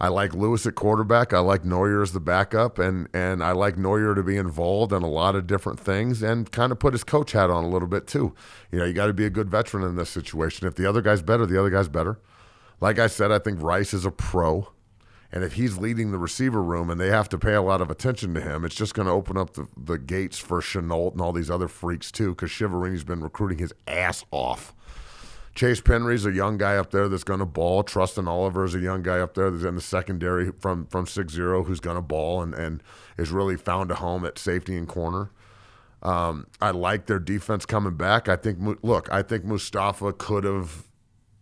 I 0.00 0.08
like 0.08 0.32
Lewis 0.32 0.64
at 0.64 0.76
quarterback. 0.76 1.32
I 1.32 1.40
like 1.40 1.64
Noyer 1.64 2.02
as 2.02 2.12
the 2.12 2.20
backup, 2.20 2.78
and 2.78 3.08
and 3.12 3.42
I 3.42 3.52
like 3.52 3.76
Noyer 3.76 4.14
to 4.14 4.22
be 4.22 4.36
involved 4.36 4.92
in 4.92 5.02
a 5.02 5.08
lot 5.08 5.34
of 5.34 5.46
different 5.46 5.80
things 5.80 6.22
and 6.22 6.50
kind 6.52 6.70
of 6.70 6.78
put 6.78 6.94
his 6.94 7.04
coach 7.04 7.32
hat 7.32 7.50
on 7.50 7.64
a 7.64 7.68
little 7.68 7.88
bit 7.88 8.06
too. 8.06 8.34
You 8.70 8.78
know, 8.78 8.84
you 8.84 8.92
got 8.92 9.06
to 9.06 9.12
be 9.12 9.26
a 9.26 9.30
good 9.30 9.50
veteran 9.50 9.82
in 9.82 9.96
this 9.96 10.10
situation. 10.10 10.68
If 10.68 10.76
the 10.76 10.86
other 10.86 11.02
guy's 11.02 11.22
better, 11.22 11.46
the 11.46 11.58
other 11.58 11.70
guy's 11.70 11.88
better. 11.88 12.20
Like 12.80 12.98
I 12.98 13.08
said, 13.08 13.32
I 13.32 13.40
think 13.40 13.60
Rice 13.60 13.92
is 13.92 14.04
a 14.04 14.10
pro. 14.10 14.68
And 15.30 15.44
if 15.44 15.54
he's 15.54 15.76
leading 15.76 16.10
the 16.10 16.18
receiver 16.18 16.62
room 16.62 16.88
and 16.88 16.98
they 16.98 17.08
have 17.08 17.28
to 17.30 17.38
pay 17.38 17.52
a 17.52 17.60
lot 17.60 17.82
of 17.82 17.90
attention 17.90 18.32
to 18.34 18.40
him, 18.40 18.64
it's 18.64 18.74
just 18.74 18.94
going 18.94 19.06
to 19.06 19.12
open 19.12 19.36
up 19.36 19.54
the, 19.54 19.66
the 19.76 19.98
gates 19.98 20.38
for 20.38 20.60
Shenault 20.60 21.12
and 21.12 21.20
all 21.20 21.32
these 21.32 21.50
other 21.50 21.68
freaks 21.68 22.10
too, 22.10 22.30
because 22.30 22.50
Chiaverini's 22.50 23.04
been 23.04 23.20
recruiting 23.20 23.58
his 23.58 23.74
ass 23.86 24.24
off. 24.30 24.74
Chase 25.58 25.80
Penry's 25.80 26.24
a 26.24 26.30
young 26.30 26.56
guy 26.56 26.76
up 26.76 26.92
there 26.92 27.08
that's 27.08 27.24
going 27.24 27.40
to 27.40 27.44
ball. 27.44 27.82
Trustin 27.82 28.28
Oliver 28.28 28.64
is 28.64 28.76
a 28.76 28.78
young 28.78 29.02
guy 29.02 29.18
up 29.18 29.34
there 29.34 29.50
that's 29.50 29.64
in 29.64 29.74
the 29.74 29.80
secondary 29.80 30.52
from 30.52 30.86
from 30.86 31.04
six 31.04 31.32
zero 31.32 31.64
who's 31.64 31.80
going 31.80 31.96
to 31.96 32.00
ball 32.00 32.40
and 32.40 32.54
and 32.54 32.80
is 33.16 33.32
really 33.32 33.56
found 33.56 33.90
a 33.90 33.96
home 33.96 34.24
at 34.24 34.38
safety 34.38 34.76
and 34.76 34.86
corner. 34.86 35.32
Um, 36.00 36.46
I 36.60 36.70
like 36.70 37.06
their 37.06 37.18
defense 37.18 37.66
coming 37.66 37.96
back. 37.96 38.28
I 38.28 38.36
think 38.36 38.78
look, 38.84 39.12
I 39.12 39.22
think 39.22 39.44
Mustafa 39.44 40.12
could 40.12 40.44
have 40.44 40.84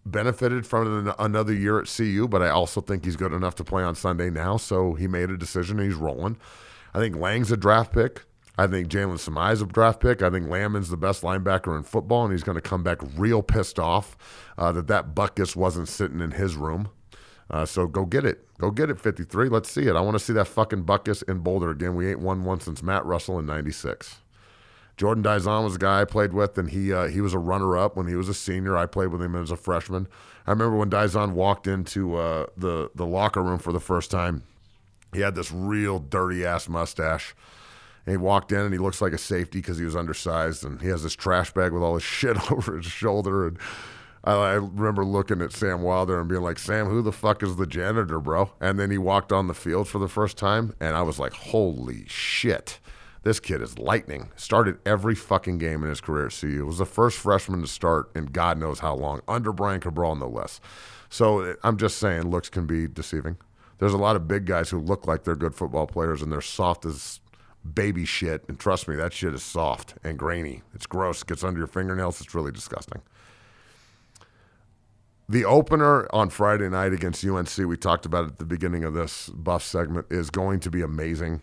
benefited 0.07 0.67
from 0.67 1.13
another 1.19 1.53
year 1.53 1.79
at 1.79 1.87
CU, 1.95 2.27
but 2.27 2.41
I 2.41 2.49
also 2.49 2.81
think 2.81 3.05
he's 3.05 3.17
good 3.17 3.35
enough 3.35 3.55
to 3.57 3.65
play 3.65 3.83
on 3.83 3.95
Sunday 3.95 4.31
now. 4.31 4.57
So 4.57 4.95
he 4.95 5.07
made 5.07 5.29
a 5.29 5.37
decision 5.37 5.79
and 5.79 5.87
he's 5.87 5.99
rolling. 5.99 6.39
I 6.95 7.01
think 7.01 7.17
Lang's 7.17 7.53
a 7.53 7.57
draft 7.59 7.93
pick. 7.93 8.25
I 8.59 8.67
think 8.67 8.89
Jalen 8.89 9.19
Sami's 9.19 9.61
a 9.61 9.67
draft 9.67 10.01
pick. 10.01 10.23
I 10.23 10.31
think 10.31 10.49
Landman's 10.49 10.89
the 10.89 10.97
best 10.97 11.23
linebacker 11.23 11.77
in 11.77 11.83
football, 11.83 12.25
and 12.25 12.33
he's 12.33 12.43
going 12.43 12.57
to 12.57 12.63
come 12.63 12.83
back 12.83 12.99
real 13.17 13.43
pissed 13.43 13.79
off 13.79 14.17
uh, 14.57 14.73
that 14.73 14.87
that 14.87 15.15
Butkus 15.15 15.55
wasn't 15.55 15.89
sitting 15.89 16.21
in 16.21 16.33
his 16.33 16.57
room. 16.57 16.89
Uh, 17.51 17.67
so 17.67 17.87
go 17.87 18.05
get 18.05 18.25
it. 18.25 18.47
Go 18.59 18.71
get 18.71 18.91
it, 18.91 18.99
53. 18.99 19.49
Let's 19.49 19.71
see 19.71 19.87
it. 19.87 19.95
I 19.95 20.01
want 20.01 20.15
to 20.15 20.25
see 20.25 20.33
that 20.33 20.49
fucking 20.49 20.85
Butkus 20.85 21.23
in 21.29 21.41
Boulder 21.41 21.71
again. 21.71 21.95
We 21.95 22.11
ain't 22.11 22.21
won 22.21 22.45
one 22.45 22.61
since 22.61 22.83
Matt 22.83 23.05
Russell 23.05 23.39
in 23.39 23.47
96. 23.47 24.17
Jordan 24.97 25.23
Dizon 25.23 25.65
was 25.65 25.77
a 25.77 25.79
guy 25.79 26.01
I 26.01 26.05
played 26.07 26.33
with, 26.33 26.57
and 26.57 26.71
he 26.71 26.93
uh, 26.93 27.09
he 27.09 27.21
was 27.21 27.35
a 27.35 27.39
runner 27.39 27.77
up 27.77 27.97
when 27.97 28.07
he 28.07 28.17
was 28.17 28.31
a 28.31 28.35
senior. 28.35 28.79
I 28.79 28.87
played 28.87 29.09
with 29.09 29.21
him 29.21 29.37
as 29.37 29.51
a 29.51 29.57
freshman. 29.57 30.09
I 30.47 30.51
remember 30.51 30.77
when 30.77 30.89
Dizon 30.89 31.33
walked 31.33 31.67
into 31.67 32.17
uh, 32.17 32.47
the, 32.57 32.91
the 32.95 33.05
locker 33.05 33.43
room 33.43 33.59
for 33.59 33.73
the 33.73 33.81
first 33.81 34.11
time, 34.11 34.45
he 35.13 35.21
had 35.21 35.35
this 35.35 35.53
real 35.53 35.99
dirty 35.99 36.47
ass 36.47 36.69
mustache. 36.69 37.35
And 38.07 38.13
he 38.13 38.17
walked 38.17 38.53
in 38.53 38.61
and 38.61 38.73
he 38.73 38.79
looks 38.79 39.03
like 39.03 39.13
a 39.13 39.19
safety 39.19 39.59
because 39.59 39.79
he 39.79 39.85
was 39.85 39.97
undersized 39.97 40.65
and 40.65 40.81
he 40.81 40.89
has 40.89 41.03
this 41.03 41.15
trash 41.15 41.53
bag 41.53 41.73
with 41.73 41.83
all 41.83 41.95
his 41.95 42.03
shit 42.05 42.51
over 42.53 42.77
his 42.77 42.87
shoulder. 42.87 43.49
And 43.49 43.59
I, 44.25 44.33
I, 44.33 44.53
remember 44.55 45.05
looking 45.05 45.43
at 45.43 45.53
Sam 45.53 45.83
Wilder 45.83 46.21
and 46.21 46.29
being 46.29 46.43
like, 46.43 46.59
Sam, 46.59 46.87
who 46.87 47.03
the 47.03 47.13
fuck 47.13 47.43
is 47.43 47.57
the 47.57 47.67
janitor, 47.67 48.21
bro? 48.21 48.53
And 48.61 48.79
then 48.79 48.91
he 48.91 48.99
walked 48.99 49.33
on 49.33 49.49
the 49.49 49.55
field 49.55 49.89
for 49.89 49.99
the 49.99 50.09
first 50.09 50.37
time 50.37 50.75
and 50.81 50.97
I 50.97 51.03
was 51.03 51.19
like, 51.19 51.33
holy 51.33 52.05
shit. 52.07 52.79
This 53.25 53.41
kid 53.41 53.61
is 53.61 53.77
lightning. 53.77 54.31
Started 54.37 54.79
every 54.87 55.17
fucking 55.17 55.59
game 55.59 55.83
in 55.83 55.89
his 55.89 56.01
career 56.01 56.27
at 56.27 56.33
CU. 56.33 56.65
Was 56.65 56.79
the 56.79 56.87
first 56.87 57.19
freshman 57.19 57.61
to 57.61 57.67
start 57.67 58.09
in 58.15 58.27
God 58.27 58.57
knows 58.57 58.79
how 58.79 58.95
long, 58.95 59.21
under 59.27 59.53
Brian 59.53 59.81
Cabral, 59.81 60.15
no 60.15 60.29
less. 60.29 60.61
So 61.09 61.57
I'm 61.65 61.77
just 61.77 61.99
saying, 61.99 62.31
looks 62.31 62.49
can 62.49 62.67
be 62.67 62.87
deceiving. 62.87 63.37
There's 63.79 63.93
a 63.93 63.99
lot 63.99 64.15
of 64.15 64.29
big 64.29 64.47
guys 64.47 64.71
who 64.71 64.79
look 64.79 65.09
like 65.09 65.25
they're 65.25 65.35
good 65.35 65.57
football 65.57 65.89
players 65.89 66.23
and 66.23 66.31
they're 66.31 66.41
soft 66.41 66.85
as 66.87 67.21
baby 67.75 68.05
shit. 68.05 68.45
And 68.49 68.59
trust 68.59 68.89
me, 68.89 68.97
that 68.97 69.13
shit 69.13 69.35
is 69.35 69.43
soft 69.43 69.95
and 70.05 70.19
grainy. 70.19 70.63
It's 70.75 70.87
gross. 70.87 71.23
It 71.23 71.29
gets 71.29 71.45
under 71.45 71.59
your 71.59 71.67
fingernails. 71.67 72.21
It's 72.21 72.35
really 72.35 72.53
disgusting. 72.53 73.03
The 75.29 75.45
opener 75.45 76.07
on 76.15 76.31
Friday 76.31 76.69
night 76.69 76.93
against 76.93 77.25
UNC, 77.25 77.57
we 77.59 77.77
talked 77.77 78.07
about 78.07 78.27
at 78.27 78.39
the 78.39 78.45
beginning 78.45 78.85
of 78.85 78.95
this 78.95 79.29
buff 79.31 79.65
segment, 79.65 80.07
is 80.09 80.31
going 80.31 80.61
to 80.61 80.71
be 80.71 80.83
amazing. 80.83 81.43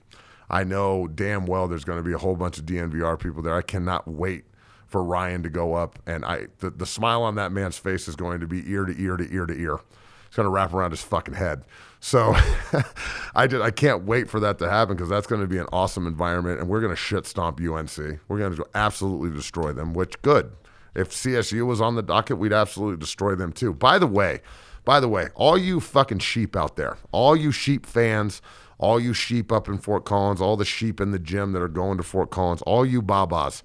I 0.49 0.63
know 0.63 1.07
damn 1.07 1.45
well 1.45 1.67
there's 1.67 1.83
going 1.83 1.99
to 1.99 2.03
be 2.03 2.13
a 2.13 2.17
whole 2.17 2.35
bunch 2.35 2.57
of 2.57 2.65
DNVR 2.65 3.19
people 3.19 3.41
there. 3.41 3.55
I 3.55 3.61
cannot 3.61 4.07
wait 4.07 4.45
for 4.87 5.03
Ryan 5.03 5.43
to 5.43 5.49
go 5.49 5.73
up, 5.73 5.99
and 6.05 6.23
I 6.23 6.47
the, 6.59 6.69
the 6.69 6.85
smile 6.85 7.23
on 7.23 7.35
that 7.35 7.51
man's 7.51 7.77
face 7.77 8.07
is 8.07 8.15
going 8.15 8.39
to 8.39 8.47
be 8.47 8.71
ear 8.71 8.85
to 8.85 8.93
ear 9.01 9.17
to 9.17 9.33
ear 9.33 9.45
to 9.45 9.53
ear. 9.53 9.79
It's 10.27 10.35
going 10.35 10.45
to 10.45 10.51
wrap 10.51 10.73
around 10.73 10.91
his 10.91 11.01
fucking 11.01 11.33
head. 11.33 11.63
So 12.03 12.35
I 13.33 13.47
did. 13.47 13.61
I 13.61 13.71
can't 13.71 14.03
wait 14.03 14.29
for 14.29 14.41
that 14.41 14.59
to 14.59 14.69
happen 14.69 14.97
because 14.97 15.07
that's 15.07 15.25
going 15.25 15.39
to 15.39 15.47
be 15.47 15.57
an 15.57 15.67
awesome 15.71 16.05
environment, 16.05 16.59
and 16.59 16.67
we're 16.67 16.81
going 16.81 16.91
to 16.91 16.97
shit 16.97 17.25
stomp 17.25 17.61
UNC. 17.61 18.19
We're 18.27 18.39
going 18.39 18.53
to 18.57 18.65
absolutely 18.75 19.29
destroy 19.29 19.71
them. 19.71 19.93
Which 19.93 20.21
good. 20.21 20.51
If 20.95 21.11
CSU 21.11 21.65
was 21.65 21.79
on 21.79 21.95
the 21.95 22.01
docket, 22.01 22.37
we'd 22.37 22.51
absolutely 22.51 22.97
destroy 22.97 23.35
them 23.35 23.53
too. 23.53 23.73
By 23.73 23.99
the 23.99 24.05
way, 24.05 24.41
by 24.83 24.99
the 24.99 25.07
way, 25.07 25.29
all 25.33 25.57
you 25.57 25.79
fucking 25.79 26.19
sheep 26.19 26.57
out 26.57 26.75
there, 26.75 26.97
all 27.13 27.37
you 27.37 27.53
sheep 27.53 27.85
fans, 27.85 28.41
all 28.79 28.99
you 28.99 29.13
sheep 29.13 29.49
up 29.49 29.69
in 29.69 29.77
Fort 29.77 30.03
Collins, 30.03 30.41
all 30.41 30.57
the 30.57 30.65
sheep 30.65 30.99
in 30.99 31.11
the 31.11 31.19
gym 31.19 31.53
that 31.53 31.61
are 31.61 31.69
going 31.69 31.95
to 31.95 32.03
Fort 32.03 32.31
Collins, 32.31 32.61
all 32.63 32.85
you 32.85 33.01
babas, 33.01 33.63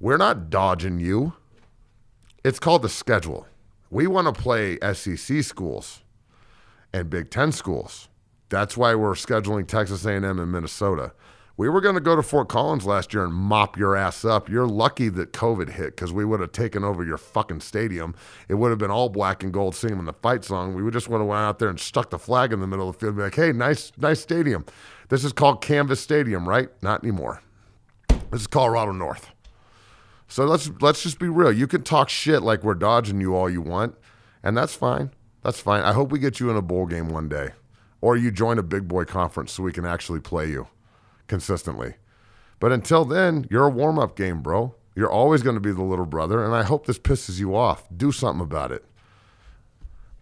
we're 0.00 0.16
not 0.16 0.50
dodging 0.50 0.98
you. 0.98 1.34
It's 2.42 2.58
called 2.58 2.82
the 2.82 2.88
schedule. 2.88 3.46
We 3.88 4.08
want 4.08 4.34
to 4.34 4.42
play 4.42 4.78
SEC 4.94 5.44
schools 5.44 6.02
and 6.92 7.10
Big 7.10 7.30
Ten 7.30 7.52
schools. 7.52 8.08
That's 8.48 8.76
why 8.76 8.94
we're 8.94 9.12
scheduling 9.12 9.66
Texas 9.66 10.04
A&M 10.04 10.24
and 10.24 10.52
Minnesota. 10.52 11.12
We 11.58 11.68
were 11.68 11.80
going 11.80 11.96
to 11.96 12.00
go 12.00 12.14
to 12.14 12.22
Fort 12.22 12.48
Collins 12.48 12.86
last 12.86 13.12
year 13.12 13.24
and 13.24 13.34
mop 13.34 13.76
your 13.76 13.96
ass 13.96 14.24
up. 14.24 14.48
You're 14.48 14.68
lucky 14.68 15.08
that 15.08 15.32
COVID 15.32 15.70
hit 15.70 15.96
because 15.96 16.12
we 16.12 16.24
would 16.24 16.38
have 16.38 16.52
taken 16.52 16.84
over 16.84 17.04
your 17.04 17.18
fucking 17.18 17.60
stadium. 17.60 18.14
It 18.48 18.54
would 18.54 18.70
have 18.70 18.78
been 18.78 18.92
all 18.92 19.08
black 19.08 19.42
and 19.42 19.52
gold 19.52 19.74
singing 19.74 20.04
the 20.04 20.12
fight 20.12 20.44
song. 20.44 20.74
We 20.74 20.84
would 20.84 20.92
just 20.92 21.08
would 21.08 21.18
have 21.18 21.26
went 21.26 21.40
out 21.40 21.58
there 21.58 21.68
and 21.68 21.80
stuck 21.80 22.10
the 22.10 22.18
flag 22.18 22.52
in 22.52 22.60
the 22.60 22.68
middle 22.68 22.88
of 22.88 22.94
the 22.94 23.00
field 23.00 23.10
and 23.10 23.16
be 23.18 23.22
like, 23.24 23.34
hey, 23.34 23.50
nice, 23.50 23.90
nice 23.98 24.20
stadium. 24.20 24.64
This 25.08 25.24
is 25.24 25.32
called 25.32 25.60
Canvas 25.60 26.00
Stadium, 26.00 26.48
right? 26.48 26.68
Not 26.80 27.02
anymore. 27.02 27.42
This 28.30 28.42
is 28.42 28.46
Colorado 28.46 28.92
North. 28.92 29.32
So 30.28 30.44
let's 30.44 30.70
let's 30.80 31.02
just 31.02 31.18
be 31.18 31.28
real. 31.28 31.50
You 31.50 31.66
can 31.66 31.82
talk 31.82 32.08
shit 32.08 32.42
like 32.42 32.62
we're 32.62 32.74
dodging 32.74 33.20
you 33.20 33.34
all 33.34 33.50
you 33.50 33.62
want, 33.62 33.96
and 34.44 34.56
that's 34.56 34.74
fine. 34.74 35.10
That's 35.42 35.60
fine. 35.60 35.82
I 35.82 35.92
hope 35.92 36.10
we 36.10 36.18
get 36.18 36.40
you 36.40 36.50
in 36.50 36.56
a 36.56 36.62
bowl 36.62 36.86
game 36.86 37.08
one 37.08 37.28
day, 37.28 37.50
or 38.00 38.16
you 38.16 38.30
join 38.30 38.58
a 38.58 38.62
big 38.62 38.88
boy 38.88 39.04
conference 39.04 39.52
so 39.52 39.62
we 39.62 39.72
can 39.72 39.86
actually 39.86 40.20
play 40.20 40.48
you 40.48 40.68
consistently. 41.26 41.94
But 42.60 42.72
until 42.72 43.04
then, 43.04 43.46
you're 43.50 43.66
a 43.66 43.70
warm 43.70 43.98
up 43.98 44.16
game, 44.16 44.42
bro. 44.42 44.74
You're 44.96 45.10
always 45.10 45.42
going 45.42 45.54
to 45.54 45.60
be 45.60 45.70
the 45.70 45.82
little 45.82 46.06
brother, 46.06 46.44
and 46.44 46.54
I 46.54 46.64
hope 46.64 46.86
this 46.86 46.98
pisses 46.98 47.38
you 47.38 47.54
off. 47.54 47.84
Do 47.96 48.10
something 48.10 48.42
about 48.42 48.72
it. 48.72 48.84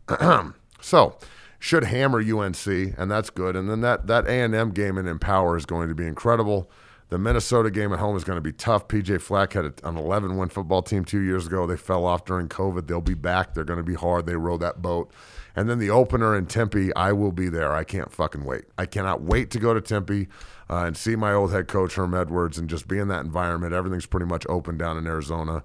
so, 0.80 1.18
should 1.58 1.84
hammer 1.84 2.20
UNC, 2.20 2.66
and 2.66 3.10
that's 3.10 3.30
good. 3.30 3.56
And 3.56 3.70
then 3.70 3.80
that 3.80 4.06
that 4.06 4.26
A 4.26 4.42
and 4.42 4.54
M 4.54 4.70
game 4.70 4.98
in 4.98 5.08
Empower 5.08 5.56
is 5.56 5.64
going 5.64 5.88
to 5.88 5.94
be 5.94 6.06
incredible. 6.06 6.70
The 7.08 7.18
Minnesota 7.18 7.70
game 7.70 7.92
at 7.92 8.00
home 8.00 8.16
is 8.16 8.24
going 8.24 8.36
to 8.36 8.42
be 8.42 8.52
tough. 8.52 8.88
PJ 8.88 9.20
Fleck 9.20 9.52
had 9.52 9.64
an 9.84 9.96
11 9.96 10.36
win 10.36 10.48
football 10.48 10.82
team 10.82 11.04
two 11.04 11.20
years 11.20 11.46
ago. 11.46 11.64
They 11.64 11.76
fell 11.76 12.04
off 12.04 12.24
during 12.24 12.48
COVID. 12.48 12.88
They'll 12.88 13.00
be 13.00 13.14
back. 13.14 13.54
They're 13.54 13.62
going 13.62 13.78
to 13.78 13.84
be 13.84 13.94
hard. 13.94 14.26
They 14.26 14.34
row 14.34 14.56
that 14.58 14.82
boat. 14.82 15.12
And 15.54 15.70
then 15.70 15.78
the 15.78 15.88
opener 15.88 16.36
in 16.36 16.46
Tempe, 16.46 16.94
I 16.96 17.12
will 17.12 17.30
be 17.30 17.48
there. 17.48 17.72
I 17.72 17.84
can't 17.84 18.12
fucking 18.12 18.44
wait. 18.44 18.64
I 18.76 18.86
cannot 18.86 19.22
wait 19.22 19.50
to 19.52 19.60
go 19.60 19.72
to 19.72 19.80
Tempe 19.80 20.26
uh, 20.68 20.84
and 20.84 20.96
see 20.96 21.14
my 21.14 21.32
old 21.32 21.52
head 21.52 21.68
coach, 21.68 21.94
Herm 21.94 22.12
Edwards, 22.12 22.58
and 22.58 22.68
just 22.68 22.88
be 22.88 22.98
in 22.98 23.06
that 23.08 23.24
environment. 23.24 23.72
Everything's 23.72 24.06
pretty 24.06 24.26
much 24.26 24.44
open 24.48 24.76
down 24.76 24.98
in 24.98 25.06
Arizona. 25.06 25.62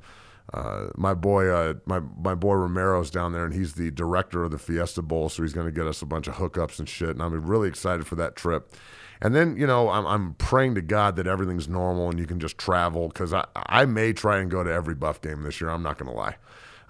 Uh, 0.54 0.88
my 0.96 1.14
boy, 1.14 1.48
uh, 1.48 1.74
my 1.86 2.00
my 2.00 2.36
boy 2.36 2.56
Romero's 2.56 3.10
down 3.10 3.32
there, 3.32 3.46
and 3.46 3.54
he's 3.54 3.74
the 3.74 3.90
director 3.92 4.44
of 4.44 4.52
the 4.52 4.58
Fiesta 4.58 5.02
Bowl, 5.02 5.30
so 5.30 5.44
he's 5.44 5.54
going 5.54 5.68
to 5.68 5.72
get 5.72 5.88
us 5.88 6.02
a 6.02 6.06
bunch 6.06 6.28
of 6.28 6.36
hookups 6.36 6.78
and 6.78 6.90
shit. 6.90 7.10
And 7.10 7.22
I'm 7.22 7.34
really 7.46 7.70
excited 7.70 8.06
for 8.06 8.16
that 8.16 8.36
trip. 8.36 8.74
And 9.22 9.36
then, 9.36 9.56
you 9.56 9.68
know, 9.68 9.90
I'm, 9.90 10.06
I'm 10.08 10.34
praying 10.36 10.76
to 10.76 10.82
God 10.82 11.16
that 11.18 11.28
everything's 11.28 11.68
normal 11.68 12.10
and 12.10 12.20
you 12.20 12.26
can 12.26 12.40
just 12.40 12.58
travel 12.58 13.08
because 13.08 13.34
I, 13.34 13.46
I 13.56 13.86
may 13.86 14.14
try 14.14 14.40
and 14.40 14.50
go 14.50 14.64
to 14.64 14.72
every 14.72 14.96
buff 14.96 15.22
game 15.22 15.44
this 15.44 15.62
year. 15.62 15.70
I'm 15.70 15.84
not 15.84 15.98
going 16.00 16.12
to 16.12 16.18
lie. 16.18 16.38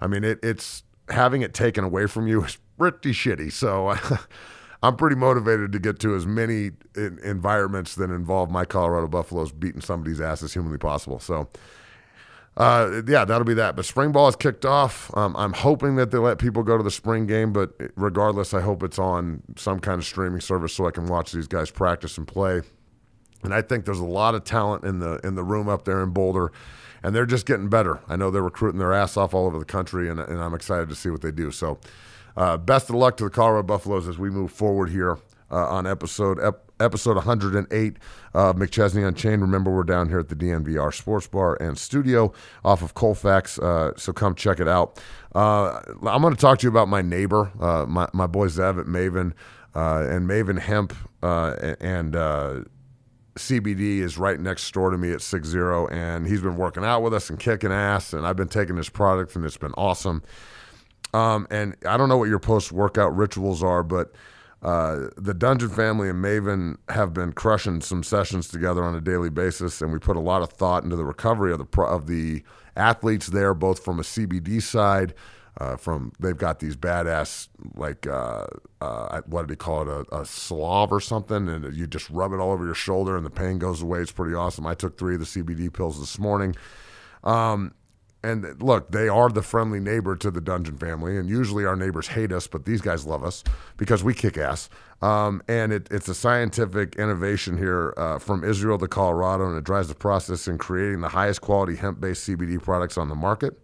I 0.00 0.06
mean, 0.06 0.24
it, 0.24 0.38
it's 0.42 0.82
having 1.10 1.42
it 1.42 1.52
taken 1.52 1.84
away 1.84 2.06
from 2.06 2.26
you 2.26 2.42
is 2.44 2.56
pretty 2.78 3.12
shitty. 3.12 3.52
So 3.52 3.94
I'm 4.82 4.96
pretty 4.96 5.16
motivated 5.16 5.72
to 5.72 5.78
get 5.78 5.98
to 6.00 6.14
as 6.14 6.26
many 6.26 6.72
environments 6.96 7.94
that 7.96 8.10
involve 8.10 8.50
my 8.50 8.64
Colorado 8.64 9.08
Buffaloes 9.08 9.52
beating 9.52 9.80
somebody's 9.80 10.20
ass 10.20 10.42
as 10.42 10.54
humanly 10.54 10.78
possible. 10.78 11.20
So, 11.20 11.48
uh, 12.56 13.02
yeah, 13.06 13.24
that'll 13.24 13.44
be 13.44 13.54
that. 13.54 13.76
But 13.76 13.84
spring 13.86 14.12
ball 14.12 14.28
is 14.28 14.36
kicked 14.36 14.66
off. 14.66 15.10
Um, 15.16 15.34
I'm 15.36 15.54
hoping 15.54 15.96
that 15.96 16.10
they 16.10 16.18
let 16.18 16.38
people 16.38 16.62
go 16.62 16.76
to 16.76 16.82
the 16.82 16.90
spring 16.90 17.26
game, 17.26 17.52
but 17.52 17.72
regardless, 17.96 18.52
I 18.52 18.60
hope 18.60 18.82
it's 18.82 18.98
on 18.98 19.42
some 19.56 19.80
kind 19.80 19.98
of 19.98 20.04
streaming 20.04 20.40
service 20.40 20.74
so 20.74 20.86
I 20.86 20.90
can 20.90 21.06
watch 21.06 21.32
these 21.32 21.48
guys 21.48 21.70
practice 21.70 22.18
and 22.18 22.28
play. 22.28 22.60
And 23.42 23.54
I 23.54 23.62
think 23.62 23.86
there's 23.86 23.98
a 23.98 24.04
lot 24.04 24.34
of 24.34 24.44
talent 24.44 24.84
in 24.84 24.98
the 24.98 25.18
in 25.24 25.34
the 25.34 25.42
room 25.42 25.68
up 25.68 25.84
there 25.84 26.02
in 26.02 26.10
Boulder, 26.10 26.52
and 27.02 27.14
they're 27.14 27.26
just 27.26 27.46
getting 27.46 27.68
better. 27.68 28.00
I 28.06 28.16
know 28.16 28.30
they're 28.30 28.42
recruiting 28.42 28.78
their 28.78 28.92
ass 28.92 29.16
off 29.16 29.34
all 29.34 29.46
over 29.46 29.58
the 29.58 29.64
country, 29.64 30.08
and, 30.08 30.20
and 30.20 30.40
I'm 30.40 30.54
excited 30.54 30.88
to 30.90 30.94
see 30.94 31.10
what 31.10 31.22
they 31.22 31.32
do. 31.32 31.50
So, 31.50 31.80
uh, 32.36 32.58
best 32.58 32.90
of 32.90 32.96
luck 32.96 33.16
to 33.16 33.24
the 33.24 33.30
Colorado 33.30 33.66
Buffaloes 33.66 34.06
as 34.06 34.18
we 34.18 34.30
move 34.30 34.52
forward 34.52 34.90
here 34.90 35.18
uh, 35.50 35.68
on 35.68 35.86
episode 35.86 36.38
ep- 36.38 36.70
episode 36.82 37.16
108 37.16 37.96
of 38.34 38.56
McChesney 38.56 39.06
Unchained. 39.06 39.42
Remember, 39.42 39.70
we're 39.70 39.82
down 39.84 40.08
here 40.08 40.18
at 40.18 40.28
the 40.28 40.34
DNVR 40.34 40.92
Sports 40.92 41.26
Bar 41.26 41.56
and 41.60 41.78
Studio 41.78 42.32
off 42.64 42.82
of 42.82 42.94
Colfax, 42.94 43.58
uh, 43.58 43.92
so 43.96 44.12
come 44.12 44.34
check 44.34 44.60
it 44.60 44.68
out. 44.68 45.00
Uh, 45.34 45.80
I'm 46.06 46.22
going 46.22 46.34
to 46.34 46.40
talk 46.40 46.58
to 46.58 46.66
you 46.66 46.70
about 46.70 46.88
my 46.88 47.02
neighbor, 47.02 47.50
uh, 47.60 47.86
my, 47.86 48.08
my 48.12 48.26
boy 48.26 48.48
Zev 48.48 48.80
at 48.80 48.86
Maven, 48.86 49.32
uh, 49.74 50.06
and 50.10 50.28
Maven 50.28 50.58
Hemp 50.58 50.94
uh, 51.22 51.74
and 51.80 52.14
CBD 53.36 54.00
is 54.00 54.18
right 54.18 54.38
next 54.38 54.70
door 54.72 54.90
to 54.90 54.98
me 54.98 55.12
at 55.12 55.22
Six 55.22 55.48
Zero, 55.48 55.88
and 55.88 56.26
he's 56.26 56.42
been 56.42 56.56
working 56.56 56.84
out 56.84 57.02
with 57.02 57.14
us 57.14 57.30
and 57.30 57.38
kicking 57.38 57.72
ass, 57.72 58.12
and 58.12 58.26
I've 58.26 58.36
been 58.36 58.48
taking 58.48 58.76
his 58.76 58.88
product, 58.88 59.34
and 59.36 59.44
it's 59.44 59.56
been 59.56 59.72
awesome. 59.72 60.22
Um, 61.14 61.46
and 61.50 61.76
I 61.86 61.96
don't 61.96 62.08
know 62.08 62.16
what 62.16 62.28
your 62.28 62.38
post 62.38 62.72
workout 62.72 63.14
rituals 63.14 63.62
are, 63.62 63.82
but 63.82 64.12
uh, 64.62 65.08
the 65.16 65.34
Dungeon 65.34 65.70
family 65.70 66.08
and 66.08 66.24
Maven 66.24 66.76
have 66.88 67.12
been 67.12 67.32
crushing 67.32 67.80
some 67.80 68.04
sessions 68.04 68.46
together 68.46 68.84
on 68.84 68.94
a 68.94 69.00
daily 69.00 69.30
basis, 69.30 69.82
and 69.82 69.92
we 69.92 69.98
put 69.98 70.16
a 70.16 70.20
lot 70.20 70.42
of 70.42 70.52
thought 70.52 70.84
into 70.84 70.94
the 70.94 71.04
recovery 71.04 71.52
of 71.52 71.58
the 71.58 71.82
of 71.82 72.06
the 72.06 72.44
athletes 72.76 73.26
there, 73.28 73.54
both 73.54 73.84
from 73.84 73.98
a 73.98 74.02
CBD 74.02 74.62
side. 74.62 75.14
Uh, 75.60 75.76
from 75.76 76.12
they've 76.18 76.38
got 76.38 76.60
these 76.60 76.76
badass 76.76 77.48
like 77.74 78.06
uh, 78.06 78.46
uh, 78.80 79.20
what 79.26 79.42
do 79.42 79.48
they 79.48 79.56
call 79.56 79.82
it 79.82 80.06
a, 80.10 80.20
a 80.20 80.24
Slav 80.24 80.92
or 80.92 81.00
something, 81.00 81.48
and 81.48 81.76
you 81.76 81.86
just 81.86 82.08
rub 82.08 82.32
it 82.32 82.36
all 82.36 82.52
over 82.52 82.64
your 82.64 82.74
shoulder, 82.74 83.16
and 83.16 83.26
the 83.26 83.30
pain 83.30 83.58
goes 83.58 83.82
away. 83.82 84.00
It's 84.00 84.12
pretty 84.12 84.34
awesome. 84.34 84.66
I 84.66 84.74
took 84.74 84.96
three 84.96 85.14
of 85.14 85.20
the 85.20 85.26
CBD 85.26 85.72
pills 85.72 85.98
this 85.98 86.18
morning. 86.18 86.54
Um, 87.24 87.74
and 88.24 88.62
look, 88.62 88.92
they 88.92 89.08
are 89.08 89.28
the 89.28 89.42
friendly 89.42 89.80
neighbor 89.80 90.14
to 90.16 90.30
the 90.30 90.40
Dungeon 90.40 90.78
family, 90.78 91.16
and 91.16 91.28
usually 91.28 91.64
our 91.64 91.74
neighbors 91.74 92.08
hate 92.08 92.32
us, 92.32 92.46
but 92.46 92.64
these 92.64 92.80
guys 92.80 93.04
love 93.04 93.24
us 93.24 93.42
because 93.76 94.04
we 94.04 94.14
kick 94.14 94.38
ass. 94.38 94.68
Um, 95.00 95.42
and 95.48 95.72
it, 95.72 95.88
it's 95.90 96.08
a 96.08 96.14
scientific 96.14 96.94
innovation 96.94 97.58
here 97.58 97.92
uh, 97.96 98.18
from 98.18 98.44
Israel 98.44 98.78
to 98.78 98.86
Colorado, 98.86 99.48
and 99.48 99.58
it 99.58 99.64
drives 99.64 99.88
the 99.88 99.96
process 99.96 100.46
in 100.46 100.58
creating 100.58 101.00
the 101.00 101.08
highest 101.08 101.40
quality 101.40 101.74
hemp-based 101.74 102.28
CBD 102.28 102.62
products 102.62 102.96
on 102.96 103.08
the 103.08 103.16
market. 103.16 103.58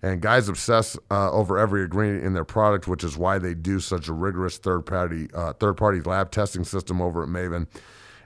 And 0.00 0.20
guys 0.20 0.48
obsess 0.48 0.96
uh, 1.10 1.30
over 1.30 1.58
every 1.58 1.82
ingredient 1.82 2.24
in 2.24 2.32
their 2.32 2.44
product, 2.44 2.88
which 2.88 3.04
is 3.04 3.16
why 3.16 3.38
they 3.38 3.54
do 3.54 3.78
such 3.78 4.08
a 4.08 4.12
rigorous 4.12 4.56
third-party 4.58 5.28
uh, 5.32 5.52
third-party 5.52 6.00
lab 6.00 6.30
testing 6.32 6.64
system 6.64 7.00
over 7.00 7.22
at 7.22 7.28
Maven 7.28 7.68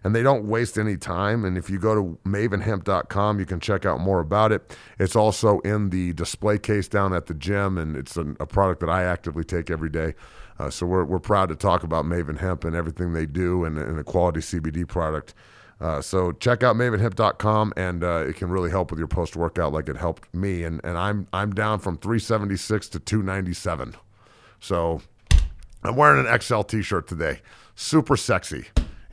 and 0.06 0.14
they 0.14 0.22
don't 0.22 0.46
waste 0.46 0.78
any 0.78 0.96
time. 0.96 1.44
And 1.44 1.58
if 1.58 1.68
you 1.68 1.80
go 1.80 1.92
to 1.96 2.16
mavenhemp.com, 2.24 3.40
you 3.40 3.44
can 3.44 3.58
check 3.58 3.84
out 3.84 3.98
more 3.98 4.20
about 4.20 4.52
it. 4.52 4.76
It's 5.00 5.16
also 5.16 5.58
in 5.60 5.90
the 5.90 6.12
display 6.12 6.60
case 6.60 6.86
down 6.86 7.12
at 7.12 7.26
the 7.26 7.34
gym, 7.34 7.76
and 7.76 7.96
it's 7.96 8.16
a, 8.16 8.36
a 8.38 8.46
product 8.46 8.78
that 8.82 8.88
I 8.88 9.02
actively 9.02 9.42
take 9.42 9.68
every 9.68 9.88
day. 9.88 10.14
Uh, 10.60 10.70
so 10.70 10.86
we're, 10.86 11.02
we're 11.02 11.18
proud 11.18 11.48
to 11.48 11.56
talk 11.56 11.82
about 11.82 12.04
Maven 12.04 12.38
Hemp 12.38 12.62
and 12.62 12.76
everything 12.76 13.14
they 13.14 13.26
do 13.26 13.64
and, 13.64 13.78
and 13.78 13.98
a 13.98 14.04
quality 14.04 14.38
CBD 14.38 14.86
product. 14.86 15.34
Uh, 15.80 16.00
so 16.00 16.30
check 16.30 16.62
out 16.62 16.76
mavenhemp.com 16.76 17.72
and 17.76 18.04
uh, 18.04 18.24
it 18.28 18.36
can 18.36 18.48
really 18.48 18.70
help 18.70 18.92
with 18.92 19.00
your 19.00 19.08
post 19.08 19.34
workout 19.34 19.72
like 19.72 19.88
it 19.88 19.96
helped 19.96 20.32
me. 20.32 20.62
And, 20.62 20.80
and 20.84 20.96
I'm, 20.96 21.26
I'm 21.32 21.52
down 21.52 21.80
from 21.80 21.98
376 21.98 22.90
to 22.90 23.00
297. 23.00 23.96
So 24.60 25.02
I'm 25.82 25.96
wearing 25.96 26.24
an 26.24 26.40
XL 26.40 26.60
t 26.60 26.80
shirt 26.80 27.08
today. 27.08 27.40
Super 27.74 28.16
sexy. 28.16 28.66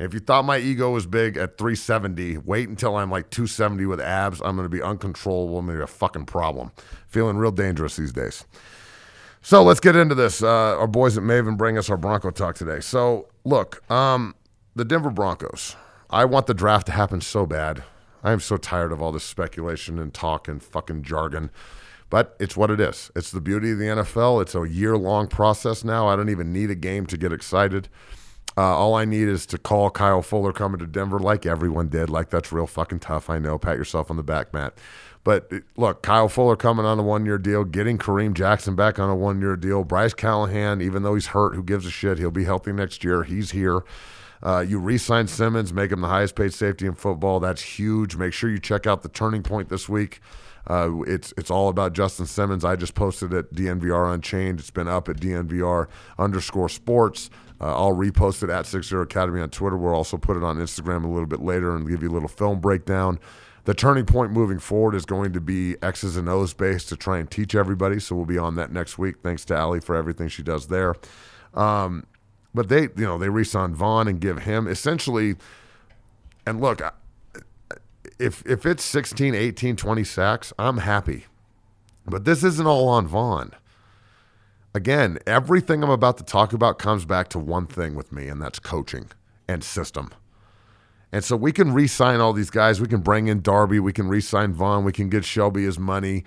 If 0.03 0.13
you 0.13 0.19
thought 0.19 0.45
my 0.45 0.57
ego 0.57 0.91
was 0.91 1.05
big 1.05 1.37
at 1.37 1.57
370, 1.57 2.39
wait 2.39 2.69
until 2.69 2.95
I'm 2.97 3.09
like 3.09 3.29
270 3.29 3.85
with 3.85 4.01
abs. 4.01 4.41
I'm 4.41 4.55
going 4.55 4.65
to 4.65 4.69
be 4.69 4.81
uncontrollable. 4.81 5.59
I'm 5.59 5.65
going 5.65 5.77
to 5.77 5.81
be 5.81 5.83
a 5.83 5.87
fucking 5.87 6.25
problem. 6.25 6.71
Feeling 7.07 7.37
real 7.37 7.51
dangerous 7.51 7.95
these 7.95 8.11
days. 8.11 8.45
So 9.41 9.63
let's 9.63 9.79
get 9.79 9.95
into 9.95 10.15
this. 10.15 10.41
Uh, 10.41 10.77
our 10.77 10.87
boys 10.87 11.17
at 11.17 11.23
Maven 11.23 11.57
bring 11.57 11.77
us 11.77 11.89
our 11.89 11.97
Bronco 11.97 12.31
talk 12.31 12.55
today. 12.55 12.79
So 12.79 13.27
look, 13.43 13.89
um, 13.91 14.35
the 14.75 14.85
Denver 14.85 15.09
Broncos. 15.09 15.75
I 16.09 16.25
want 16.25 16.47
the 16.47 16.53
draft 16.53 16.85
to 16.87 16.91
happen 16.91 17.21
so 17.21 17.45
bad. 17.45 17.83
I 18.23 18.31
am 18.31 18.39
so 18.39 18.57
tired 18.57 18.91
of 18.91 19.01
all 19.01 19.11
this 19.11 19.23
speculation 19.23 19.99
and 19.99 20.13
talk 20.13 20.47
and 20.47 20.63
fucking 20.63 21.03
jargon. 21.03 21.51
But 22.09 22.35
it's 22.39 22.55
what 22.55 22.69
it 22.69 22.79
is. 22.79 23.11
It's 23.15 23.31
the 23.31 23.41
beauty 23.41 23.71
of 23.71 23.79
the 23.79 23.85
NFL. 23.85 24.41
It's 24.41 24.55
a 24.55 24.67
year 24.67 24.95
long 24.95 25.27
process 25.27 25.83
now. 25.83 26.07
I 26.07 26.15
don't 26.15 26.29
even 26.29 26.53
need 26.53 26.69
a 26.69 26.75
game 26.75 27.05
to 27.07 27.17
get 27.17 27.33
excited. 27.33 27.89
Uh, 28.55 28.61
all 28.61 28.93
I 28.95 29.05
need 29.05 29.27
is 29.27 29.45
to 29.47 29.57
call 29.57 29.89
Kyle 29.89 30.21
Fuller 30.21 30.53
coming 30.53 30.79
to 30.79 30.87
Denver, 30.87 31.19
like 31.19 31.45
everyone 31.45 31.87
did. 31.87 32.09
Like 32.09 32.29
that's 32.29 32.51
real 32.51 32.67
fucking 32.67 32.99
tough. 32.99 33.29
I 33.29 33.39
know. 33.39 33.57
Pat 33.57 33.77
yourself 33.77 34.11
on 34.11 34.17
the 34.17 34.23
back, 34.23 34.53
Matt. 34.53 34.77
But 35.23 35.51
uh, 35.51 35.59
look, 35.75 36.03
Kyle 36.03 36.29
Fuller 36.29 36.55
coming 36.55 36.85
on 36.85 36.99
a 36.99 37.03
one 37.03 37.25
year 37.25 37.37
deal, 37.37 37.63
getting 37.63 37.97
Kareem 37.97 38.33
Jackson 38.33 38.75
back 38.75 38.99
on 38.99 39.09
a 39.09 39.15
one 39.15 39.41
year 39.41 39.55
deal. 39.55 39.83
Bryce 39.83 40.13
Callahan, 40.13 40.81
even 40.81 41.03
though 41.03 41.15
he's 41.15 41.27
hurt, 41.27 41.55
who 41.55 41.63
gives 41.63 41.85
a 41.85 41.91
shit? 41.91 42.19
He'll 42.19 42.31
be 42.31 42.43
healthy 42.43 42.73
next 42.73 43.03
year. 43.03 43.23
He's 43.23 43.51
here. 43.51 43.83
Uh, 44.43 44.59
you 44.59 44.77
re-sign 44.77 45.25
Simmons, 45.25 45.71
make 45.71 45.89
him 45.89 46.01
the 46.01 46.09
highest 46.09 46.35
paid 46.35 46.53
safety 46.53 46.85
in 46.85 46.95
football. 46.95 47.39
That's 47.39 47.61
huge. 47.61 48.17
Make 48.17 48.33
sure 48.33 48.49
you 48.49 48.59
check 48.59 48.85
out 48.85 49.01
the 49.01 49.07
Turning 49.07 49.41
Point 49.41 49.69
this 49.69 49.87
week. 49.87 50.19
Uh, 50.67 51.01
it's 51.07 51.33
it's 51.37 51.51
all 51.51 51.69
about 51.69 51.93
Justin 51.93 52.25
Simmons. 52.25 52.63
I 52.63 52.75
just 52.75 52.93
posted 52.93 53.33
at 53.33 53.53
DNVR 53.53 54.13
Unchained. 54.13 54.59
It's 54.59 54.71
been 54.71 54.87
up 54.87 55.09
at 55.09 55.17
DNVR 55.17 55.87
underscore 56.17 56.69
Sports. 56.69 57.29
Uh, 57.63 57.77
I'll 57.77 57.95
repost 57.95 58.43
it 58.43 58.49
at 58.49 58.65
Six 58.65 58.89
Zero 58.89 59.03
Academy 59.03 59.39
on 59.39 59.49
Twitter. 59.49 59.77
We'll 59.77 59.93
also 59.93 60.17
put 60.17 60.35
it 60.35 60.43
on 60.43 60.57
Instagram 60.57 61.05
a 61.05 61.07
little 61.07 61.25
bit 61.25 61.39
later 61.39 61.73
and 61.73 61.87
give 61.87 62.03
you 62.03 62.09
a 62.09 62.11
little 62.11 62.27
film 62.27 62.59
breakdown. 62.59 63.19
The 63.63 63.73
turning 63.73 64.05
point 64.05 64.33
moving 64.33 64.59
forward 64.59 64.95
is 64.95 65.05
going 65.05 65.31
to 65.31 65.39
be 65.39 65.77
X's 65.81 66.17
and 66.17 66.27
O's 66.27 66.53
based 66.53 66.89
to 66.89 66.97
try 66.97 67.19
and 67.19 67.31
teach 67.31 67.55
everybody. 67.55 68.01
So 68.01 68.17
we'll 68.17 68.25
be 68.25 68.37
on 68.37 68.55
that 68.55 68.73
next 68.73 68.97
week. 68.97 69.21
Thanks 69.23 69.45
to 69.45 69.57
Ali 69.57 69.79
for 69.79 69.95
everything 69.95 70.27
she 70.27 70.43
does 70.43 70.67
there. 70.67 70.95
Um, 71.53 72.05
but 72.53 72.67
they, 72.67 72.81
you 72.81 73.05
know, 73.05 73.17
they 73.17 73.29
re-sign 73.29 73.73
Von 73.73 74.09
and 74.09 74.19
give 74.19 74.39
him 74.39 74.67
essentially. 74.67 75.37
And 76.45 76.59
look, 76.59 76.81
if 78.19 78.45
if 78.45 78.65
it's 78.65 78.83
16, 78.83 79.33
18, 79.33 79.77
20 79.77 80.03
sacks, 80.03 80.51
I'm 80.59 80.79
happy. 80.79 81.27
But 82.05 82.25
this 82.25 82.43
isn't 82.43 82.67
all 82.67 82.89
on 82.89 83.07
Von. 83.07 83.53
Again, 84.75 85.19
everything 85.27 85.83
I'm 85.83 85.89
about 85.89 86.17
to 86.17 86.23
talk 86.23 86.53
about 86.53 86.79
comes 86.79 87.05
back 87.05 87.27
to 87.29 87.39
one 87.39 87.67
thing 87.67 87.95
with 87.95 88.11
me, 88.11 88.27
and 88.27 88.41
that's 88.41 88.59
coaching 88.59 89.07
and 89.47 89.63
system. 89.63 90.09
And 91.11 91.23
so 91.23 91.35
we 91.35 91.51
can 91.51 91.73
re-sign 91.73 92.19
all 92.19 92.33
these 92.33 92.49
guys. 92.49 92.81
We 92.81 92.87
can 92.87 93.01
bring 93.01 93.27
in 93.27 93.41
Darby. 93.41 93.79
We 93.79 93.93
can 93.93 94.07
re-sign 94.07 94.53
Von. 94.53 94.83
We 94.83 94.91
can 94.91 95.09
get 95.09 95.25
Shelby 95.25 95.63
his 95.63 95.77
money 95.77 96.23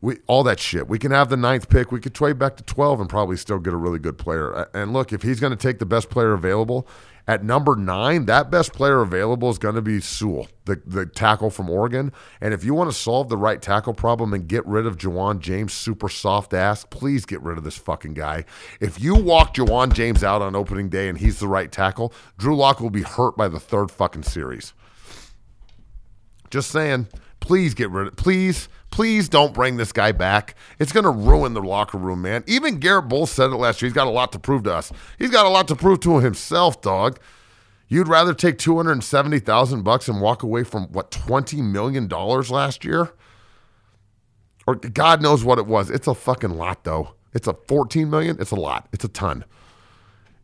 we 0.00 0.18
all 0.26 0.42
that 0.44 0.58
shit. 0.58 0.88
We 0.88 0.98
can 0.98 1.10
have 1.12 1.28
the 1.28 1.36
ninth 1.36 1.68
pick. 1.68 1.92
We 1.92 2.00
could 2.00 2.14
trade 2.14 2.38
back 2.38 2.56
to 2.56 2.62
twelve 2.62 3.00
and 3.00 3.08
probably 3.08 3.36
still 3.36 3.58
get 3.58 3.72
a 3.74 3.76
really 3.76 3.98
good 3.98 4.18
player. 4.18 4.68
And 4.74 4.92
look, 4.92 5.12
if 5.12 5.22
he's 5.22 5.40
going 5.40 5.50
to 5.50 5.56
take 5.56 5.78
the 5.78 5.86
best 5.86 6.08
player 6.10 6.32
available 6.32 6.88
at 7.30 7.44
number 7.44 7.76
nine, 7.76 8.24
that 8.24 8.50
best 8.50 8.72
player 8.72 9.02
available 9.02 9.50
is 9.50 9.58
going 9.58 9.76
to 9.76 9.80
be 9.80 10.00
Sewell, 10.00 10.48
the 10.64 10.82
the 10.84 11.06
tackle 11.06 11.48
from 11.48 11.70
Oregon. 11.70 12.12
And 12.40 12.52
if 12.52 12.64
you 12.64 12.74
want 12.74 12.90
to 12.90 12.96
solve 12.96 13.28
the 13.28 13.36
right 13.36 13.62
tackle 13.62 13.94
problem 13.94 14.34
and 14.34 14.48
get 14.48 14.66
rid 14.66 14.84
of 14.84 14.96
Ja'Wuan 14.96 15.38
James, 15.38 15.72
super 15.72 16.08
soft 16.08 16.52
ass, 16.52 16.84
please 16.90 17.24
get 17.24 17.40
rid 17.40 17.56
of 17.56 17.62
this 17.62 17.76
fucking 17.76 18.14
guy. 18.14 18.46
If 18.80 19.00
you 19.00 19.14
walk 19.14 19.54
Ja'Wuan 19.54 19.92
James 19.92 20.24
out 20.24 20.42
on 20.42 20.56
opening 20.56 20.88
day 20.88 21.08
and 21.08 21.16
he's 21.16 21.38
the 21.38 21.46
right 21.46 21.70
tackle, 21.70 22.12
Drew 22.36 22.56
Lock 22.56 22.80
will 22.80 22.90
be 22.90 23.02
hurt 23.02 23.36
by 23.36 23.46
the 23.46 23.60
third 23.60 23.92
fucking 23.92 24.24
series. 24.24 24.72
Just 26.50 26.72
saying. 26.72 27.06
Please 27.38 27.74
get 27.74 27.90
rid 27.90 28.08
of 28.08 28.12
it. 28.12 28.16
please 28.16 28.68
Please 28.90 29.28
don't 29.28 29.54
bring 29.54 29.76
this 29.76 29.92
guy 29.92 30.12
back. 30.12 30.56
It's 30.78 30.92
going 30.92 31.04
to 31.04 31.10
ruin 31.10 31.54
the 31.54 31.62
locker 31.62 31.98
room, 31.98 32.22
man. 32.22 32.42
Even 32.46 32.78
Garett 32.78 33.08
Bolles 33.08 33.30
said 33.30 33.50
it 33.50 33.56
last 33.56 33.80
year. 33.80 33.88
He's 33.88 33.94
got 33.94 34.06
a 34.06 34.10
lot 34.10 34.32
to 34.32 34.38
prove 34.38 34.64
to 34.64 34.74
us. 34.74 34.92
He's 35.18 35.30
got 35.30 35.46
a 35.46 35.48
lot 35.48 35.68
to 35.68 35.76
prove 35.76 36.00
to 36.00 36.18
himself, 36.18 36.80
dog. 36.80 37.20
You'd 37.88 38.08
rather 38.08 38.34
take 38.34 38.58
270,000 38.58 39.82
bucks 39.82 40.08
and 40.08 40.20
walk 40.20 40.42
away 40.42 40.64
from 40.64 40.84
what 40.92 41.10
20 41.10 41.60
million 41.62 42.06
dollars 42.06 42.50
last 42.50 42.84
year? 42.84 43.10
Or 44.66 44.76
God 44.76 45.22
knows 45.22 45.44
what 45.44 45.58
it 45.58 45.66
was. 45.66 45.90
It's 45.90 46.06
a 46.06 46.14
fucking 46.14 46.50
lot 46.50 46.84
though. 46.84 47.14
It's 47.32 47.48
a 47.48 47.54
14 47.68 48.08
million. 48.08 48.36
It's 48.40 48.50
a 48.50 48.56
lot. 48.56 48.88
It's 48.92 49.04
a 49.04 49.08
ton 49.08 49.44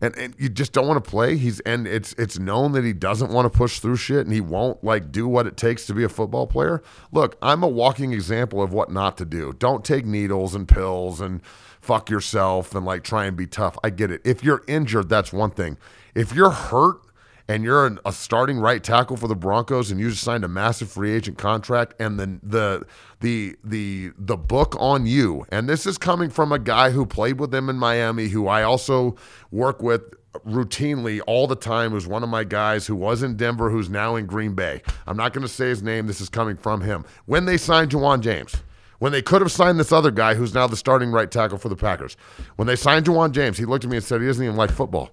and, 0.07 0.17
and 0.17 0.35
you 0.39 0.49
just 0.49 0.73
don't 0.73 0.87
want 0.87 1.03
to 1.03 1.11
play. 1.11 1.37
He's 1.37 1.61
and 1.61 1.87
it's 1.87 2.15
it's 2.15 2.39
known 2.39 2.73
that 2.73 2.85
he 2.85 2.93
doesn't 2.93 3.31
want 3.31 3.53
to 3.53 3.57
push 3.57 3.81
through 3.81 3.97
shit 3.97 4.25
and 4.27 4.33
he 4.33 4.41
won't 4.41 4.83
like 4.83 5.13
do 5.13 5.29
what 5.29 5.47
it 5.47 5.57
takes 5.57 5.87
to 5.87 5.95
be 5.95 6.05
a 6.05 6.09
football 6.09 6.47
player. 6.47 6.83
Look, 7.13 7.37
I'm 7.43 7.63
a 7.63 7.69
walking 7.69 8.13
example 8.13 8.63
of 8.63 8.73
what 8.73 8.91
not 8.91 9.17
to 9.19 9.25
do. 9.25 9.53
Don't 9.53 9.85
take 9.85 10.07
needles 10.07 10.55
and 10.55 10.67
pills 10.69 11.21
and 11.21 11.43
fuck 11.81 12.11
yourself 12.11 12.75
and 12.75 12.85
like 12.85 13.05
try 13.05 13.27
and 13.27 13.37
be 13.37 13.47
tough. 13.47 13.77
I 13.85 13.91
get 13.91 14.11
it. 14.11 14.23
If 14.25 14.43
you're 14.43 14.63
injured, 14.67 15.09
that's 15.09 15.33
one 15.33 15.51
thing. 15.51 15.77
If 16.15 16.35
you're 16.35 16.51
hurt 16.51 17.06
and 17.49 17.63
you're 17.63 17.99
a 18.05 18.13
starting 18.13 18.59
right 18.59 18.83
tackle 18.83 19.17
for 19.17 19.29
the 19.29 19.37
Broncos 19.37 19.91
and 19.91 20.01
you 20.01 20.11
just 20.11 20.23
signed 20.23 20.45
a 20.45 20.49
massive 20.49 20.91
free 20.91 21.13
agent 21.13 21.39
contract 21.39 21.95
and 22.01 22.19
then 22.19 22.41
the 22.43 22.85
the 23.21 23.57
the 23.65 24.11
the 24.19 24.37
book 24.37 24.77
on 24.79 25.07
you 25.07 25.47
and 25.51 25.69
this 25.69 25.87
is 25.87 25.99
coming 25.99 26.31
from 26.31 26.53
a 26.53 26.59
guy 26.59 26.91
who 26.91 27.07
played 27.07 27.39
with 27.39 27.51
them 27.51 27.69
in 27.69 27.77
Miami 27.77 28.29
who 28.29 28.49
I 28.49 28.63
also 28.63 29.17
work 29.51 29.83
with 29.83 30.03
routinely 30.47 31.21
all 31.27 31.47
the 31.47 31.57
time 31.57 31.93
who's 31.93 32.07
one 32.07 32.23
of 32.23 32.29
my 32.29 32.45
guys 32.45 32.87
who 32.87 32.95
was 32.95 33.23
in 33.23 33.37
Denver 33.37 33.71
who's 33.71 33.89
now 33.89 34.17
in 34.17 34.27
Green 34.27 34.55
Bay. 34.55 34.83
I'm 35.07 35.17
not 35.17 35.33
going 35.33 35.47
to 35.47 35.53
say 35.53 35.69
his 35.69 35.83
name 35.83 36.07
this 36.07 36.21
is 36.21 36.29
coming 36.29 36.57
from 36.57 36.83
him. 36.83 37.05
When 37.25 37.47
they 37.47 37.57
signed 37.57 37.91
Ja'Wuan 37.91 38.21
James 38.21 38.55
when 38.99 39.13
they 39.13 39.23
could 39.23 39.43
have 39.43 39.53
signed 39.53 39.79
this 39.79 39.93
other 39.93 40.11
guy 40.11 40.35
who's 40.35 40.55
now 40.55 40.67
the 40.67 40.77
starting 40.77 41.11
right 41.11 41.31
tackle 41.31 41.59
for 41.59 41.69
the 41.69 41.77
Packers. 41.77 42.17
When 42.57 42.67
they 42.67 42.77
signed 42.77 43.05
Ja'Wuan 43.05 43.33
James, 43.33 43.59
he 43.59 43.67
looked 43.67 43.85
at 43.85 43.91
me 43.91 43.99
and 43.99 44.05
said 44.05 44.21
he 44.21 44.27
doesn't 44.27 44.43
even 44.43 44.57
like 44.57 44.71
football. 44.71 45.11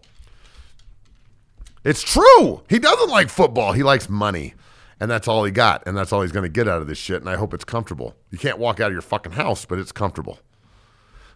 It's 1.83 2.01
true. 2.01 2.63
He 2.69 2.79
doesn't 2.79 3.09
like 3.09 3.29
football. 3.29 3.73
He 3.73 3.83
likes 3.83 4.09
money. 4.09 4.53
And 4.99 5.11
that's 5.11 5.27
all 5.27 5.43
he 5.43 5.51
got. 5.51 5.83
And 5.85 5.97
that's 5.97 6.13
all 6.13 6.21
he's 6.21 6.31
going 6.31 6.43
to 6.43 6.49
get 6.49 6.67
out 6.67 6.81
of 6.81 6.87
this 6.87 6.97
shit. 6.97 7.19
And 7.19 7.29
I 7.29 7.35
hope 7.35 7.53
it's 7.53 7.65
comfortable. 7.65 8.15
You 8.31 8.37
can't 8.37 8.57
walk 8.57 8.79
out 8.79 8.87
of 8.87 8.93
your 8.93 9.01
fucking 9.01 9.33
house, 9.33 9.65
but 9.65 9.79
it's 9.79 9.91
comfortable. 9.91 10.39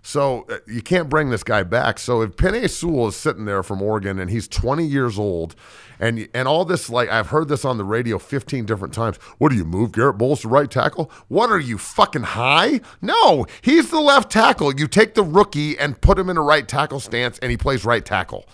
So 0.01 0.45
uh, 0.49 0.59
you 0.67 0.81
can't 0.81 1.09
bring 1.09 1.31
this 1.31 1.43
guy 1.43 1.63
back. 1.63 1.99
So 1.99 2.21
if 2.21 2.37
Penei 2.37 2.69
Sewell 2.69 3.09
is 3.09 3.15
sitting 3.17 3.43
there 3.43 3.61
from 3.61 3.81
Oregon 3.81 4.19
and 4.19 4.29
he's 4.29 4.47
20 4.47 4.85
years 4.85 5.19
old, 5.19 5.53
and 5.99 6.29
and 6.33 6.47
all 6.47 6.63
this 6.63 6.89
like 6.89 7.09
I've 7.09 7.27
heard 7.27 7.49
this 7.49 7.65
on 7.65 7.77
the 7.77 7.83
radio 7.83 8.19
15 8.19 8.65
different 8.65 8.93
times. 8.93 9.17
What 9.37 9.49
do 9.49 9.57
you 9.57 9.65
move 9.65 9.91
Garett 9.91 10.17
Bolles 10.17 10.41
to 10.41 10.47
right 10.47 10.69
tackle? 10.69 11.11
What 11.27 11.49
are 11.49 11.59
you 11.59 11.77
fucking 11.77 12.23
high? 12.23 12.81
No, 13.01 13.47
he's 13.61 13.89
the 13.89 13.99
left 13.99 14.31
tackle. 14.31 14.79
You 14.79 14.87
take 14.87 15.15
the 15.15 15.23
rookie 15.23 15.77
and 15.77 15.99
put 15.99 16.17
him 16.19 16.29
in 16.29 16.37
a 16.37 16.41
right 16.41 16.67
tackle 16.67 16.99
stance, 16.99 17.39
and 17.39 17.51
he 17.51 17.57
plays 17.57 17.83
right 17.83 18.05
tackle. 18.05 18.45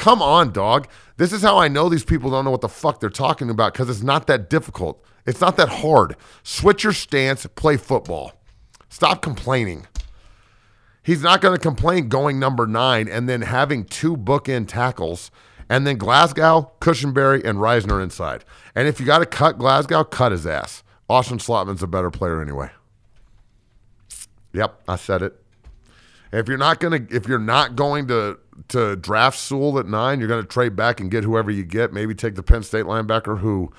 Come 0.00 0.22
on, 0.22 0.50
dog. 0.50 0.88
This 1.18 1.30
is 1.30 1.42
how 1.42 1.58
I 1.58 1.68
know 1.68 1.90
these 1.90 2.06
people 2.06 2.30
don't 2.30 2.46
know 2.46 2.50
what 2.50 2.62
the 2.62 2.70
fuck 2.70 3.00
they're 3.00 3.10
talking 3.10 3.50
about 3.50 3.74
because 3.74 3.90
it's 3.90 4.02
not 4.02 4.26
that 4.28 4.48
difficult. 4.48 5.04
It's 5.26 5.42
not 5.42 5.58
that 5.58 5.68
hard. 5.68 6.16
Switch 6.42 6.84
your 6.84 6.94
stance, 6.94 7.44
play 7.54 7.76
football. 7.76 8.32
Stop 8.88 9.20
complaining. 9.20 9.86
He's 11.02 11.22
not 11.22 11.42
going 11.42 11.54
to 11.54 11.60
complain 11.60 12.08
going 12.08 12.38
number 12.38 12.66
nine 12.66 13.08
and 13.08 13.28
then 13.28 13.42
having 13.42 13.84
two 13.84 14.16
bookend 14.16 14.68
tackles 14.68 15.30
and 15.68 15.86
then 15.86 15.98
Glasgow, 15.98 16.72
Cushenberry, 16.80 17.44
and 17.44 17.58
Risner 17.58 18.02
inside. 18.02 18.46
And 18.74 18.88
if 18.88 19.00
you 19.00 19.06
got 19.06 19.18
to 19.18 19.26
cut 19.26 19.58
Glasgow, 19.58 20.02
cut 20.02 20.32
his 20.32 20.46
ass. 20.46 20.82
Austin 21.10 21.36
Schlottmann's 21.36 21.82
a 21.82 21.86
better 21.86 22.10
player 22.10 22.40
anyway. 22.40 22.70
Yep, 24.54 24.80
I 24.88 24.96
said 24.96 25.20
it. 25.20 25.39
If 26.32 26.48
you're 26.48 26.58
not 26.58 26.80
gonna, 26.80 27.06
if 27.10 27.26
you're 27.26 27.38
not 27.38 27.76
going 27.76 28.08
to 28.08 28.38
to 28.68 28.96
draft 28.96 29.38
Sewell 29.38 29.78
at 29.78 29.86
nine, 29.86 30.18
you're 30.18 30.28
going 30.28 30.42
to 30.42 30.48
trade 30.48 30.76
back 30.76 31.00
and 31.00 31.10
get 31.10 31.24
whoever 31.24 31.50
you 31.50 31.64
get. 31.64 31.92
Maybe 31.92 32.14
take 32.14 32.34
the 32.34 32.42
Penn 32.42 32.62
State 32.62 32.84
linebacker 32.84 33.38
who 33.38 33.72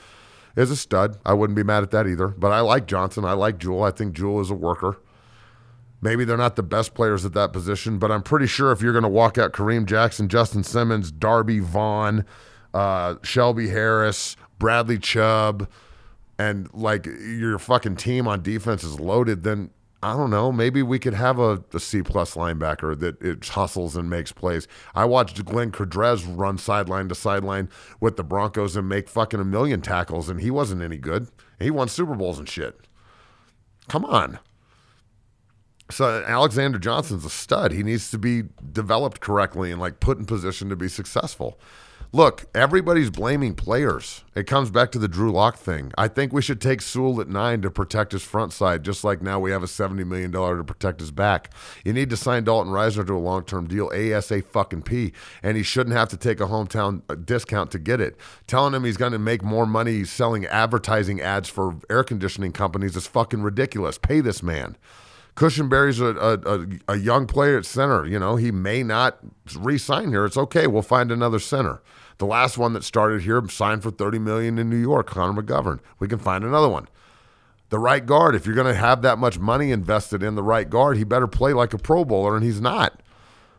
is 0.56 0.72
a 0.72 0.76
stud. 0.76 1.18
I 1.26 1.34
wouldn't 1.34 1.56
be 1.56 1.64
mad 1.64 1.84
at 1.84 1.92
that 1.92 2.08
either. 2.08 2.28
But 2.28 2.52
I 2.52 2.62
like 2.62 2.88
Johnson. 2.88 3.26
I 3.26 3.34
like 3.34 3.58
Jewell. 3.58 3.84
I 3.84 3.92
think 3.92 4.14
Jewell 4.14 4.42
is 4.42 4.50
a 4.50 4.56
worker. 4.56 4.98
Maybe 6.02 6.26
they're 6.26 6.36
not 6.36 6.56
the 6.56 6.64
best 6.64 6.96
players 6.96 7.26
at 7.26 7.34
that 7.34 7.54
position, 7.54 8.00
but 8.00 8.12
I'm 8.12 8.24
pretty 8.24 8.48
sure 8.48 8.72
if 8.72 8.82
you're 8.82 8.92
going 8.92 9.04
to 9.04 9.10
walk 9.10 9.38
out 9.38 9.54
Kareem 9.54 9.86
Jackson, 9.86 10.28
Justin 10.30 10.64
Simmons, 10.64 11.12
Darby 11.12 11.60
Von, 11.60 12.26
uh, 12.74 13.16
Shelby 13.22 13.70
Harris, 13.70 14.36
Bradley 14.58 14.98
Chubb, 14.98 15.70
and 16.40 16.74
like 16.74 17.06
your 17.06 17.60
fucking 17.60 17.98
team 17.98 18.28
on 18.28 18.42
defense 18.42 18.84
is 18.84 19.00
loaded, 19.00 19.44
then 19.44 19.70
I 20.04 20.18
don't 20.18 20.32
know. 20.32 20.52
Maybe 20.52 20.82
we 20.82 20.98
could 20.98 21.14
have 21.14 21.38
a, 21.38 21.64
a 21.74 21.80
C 21.80 22.02
plus 22.02 22.34
linebacker 22.34 22.98
that 23.00 23.22
it 23.22 23.48
hustles 23.48 23.96
and 23.96 24.10
makes 24.10 24.32
plays. 24.32 24.68
I 24.96 25.06
watched 25.06 25.44
Glenn 25.46 25.72
Cadrez 25.72 26.26
run 26.28 26.58
sideline 26.58 27.08
to 27.10 27.16
sideline 27.16 27.70
with 28.00 28.18
the 28.18 28.24
Broncos 28.24 28.76
and 28.76 28.90
make 28.90 29.08
fucking 29.08 29.40
a 29.40 29.46
million 29.46 29.82
tackles, 29.82 30.28
and 30.28 30.42
he 30.42 30.50
wasn't 30.50 30.82
any 30.82 30.98
good. 30.98 31.28
He 31.60 31.70
won 31.70 31.88
Super 31.88 32.16
Bowls 32.16 32.40
and 32.40 32.50
shit. 32.50 32.80
Come 33.90 34.06
on. 34.06 34.40
So 35.92 36.24
Alexander 36.26 36.80
Johnson's 36.80 37.26
a 37.26 37.30
stud. 37.30 37.72
He 37.72 37.84
needs 37.84 38.10
to 38.12 38.18
be 38.18 38.44
developed 38.72 39.20
correctly 39.20 39.72
and 39.72 39.80
like 39.80 40.00
put 40.00 40.18
in 40.18 40.26
position 40.26 40.70
to 40.70 40.76
be 40.76 40.88
successful. 40.88 41.60
Look, 42.14 42.44
everybody's 42.54 43.10
blaming 43.10 43.56
players. 43.56 44.26
It 44.36 44.46
comes 44.46 44.70
back 44.70 44.92
to 44.92 45.00
the 45.00 45.08
Drew 45.08 45.32
Lock 45.32 45.56
thing. 45.56 45.94
I 45.98 46.10
think 46.10 46.34
we 46.34 46.42
should 46.42 46.60
take 46.60 46.82
Sewell 46.82 47.22
at 47.22 47.30
nine 47.30 47.62
to 47.62 47.72
protect 47.72 48.12
his 48.12 48.22
front 48.22 48.52
side, 48.52 48.84
just 48.84 49.06
like 49.06 49.22
now 49.22 49.40
we 49.40 49.52
have 49.52 49.64
a 49.64 49.68
$70 49.68 50.06
million 50.06 50.30
to 50.30 50.64
protect 50.66 51.00
his 51.00 51.12
back. 51.12 51.54
You 51.86 51.94
need 51.94 52.10
to 52.10 52.18
sign 52.18 52.44
Dalton 52.44 52.74
Risner 52.74 53.08
to 53.08 53.14
a 53.14 53.18
long 53.18 53.46
term 53.46 53.66
deal, 53.66 53.90
ASA 53.96 54.42
fucking 54.42 54.82
P, 54.82 55.14
and 55.42 55.56
he 55.56 55.64
shouldn't 55.64 55.96
have 55.96 56.10
to 56.10 56.18
take 56.18 56.42
a 56.42 56.48
hometown 56.48 57.02
uh, 57.08 57.16
discount 57.16 57.72
to 57.72 57.80
get 57.80 58.02
it. 58.02 58.18
Telling 58.46 58.74
him 58.74 58.84
he's 58.84 58.98
going 58.98 59.14
to 59.14 59.20
make 59.20 59.42
more 59.42 59.66
money 59.66 60.04
selling 60.04 60.46
advertising 60.48 61.22
ads 61.22 61.48
for 61.48 61.78
air 61.90 62.04
conditioning 62.04 62.52
companies 62.52 62.98
is 62.98 63.08
fucking 63.08 63.42
ridiculous. 63.42 63.98
Pay 63.98 64.20
this 64.20 64.44
man. 64.44 64.76
Cushenberry's 65.38 66.02
a, 66.02 66.08
a, 66.08 66.94
a, 66.94 66.98
young 66.98 67.26
player 67.26 67.58
at 67.58 67.66
center. 67.66 68.06
You 68.06 68.20
know, 68.20 68.36
he 68.36 68.52
may 68.52 68.84
not 68.84 69.20
re 69.56 69.78
sign 69.78 70.10
here. 70.10 70.26
It's 70.26 70.36
okay. 70.36 70.68
We'll 70.68 70.82
find 70.82 71.10
another 71.10 71.40
center. 71.40 71.82
The 72.22 72.28
last 72.28 72.56
one 72.56 72.74
that 72.74 72.84
started 72.84 73.24
here 73.24 73.42
signed 73.50 73.82
for 73.82 73.90
30 73.90 74.20
million 74.20 74.60
in 74.60 74.70
New 74.70 74.78
York, 74.78 75.08
Connor 75.08 75.42
McGovern. 75.42 75.80
We 75.98 76.08
can 76.08 76.20
find 76.20 76.44
another 76.44 76.70
one. 76.70 76.88
The 77.70 77.80
right 77.80 78.06
guard, 78.06 78.36
if 78.36 78.46
you're 78.46 78.54
going 78.54 78.72
to 78.72 78.80
have 78.80 79.02
that 79.02 79.18
much 79.18 79.40
money 79.40 79.72
invested 79.72 80.22
in 80.22 80.36
the 80.36 80.44
right 80.44 80.70
guard, 80.70 80.98
he 80.98 81.04
better 81.04 81.26
play 81.26 81.52
like 81.52 81.74
a 81.74 81.80
Pro 81.80 82.06
Bowler, 82.06 82.36
and 82.36 82.46
he's 82.46 82.62
not. 82.62 83.02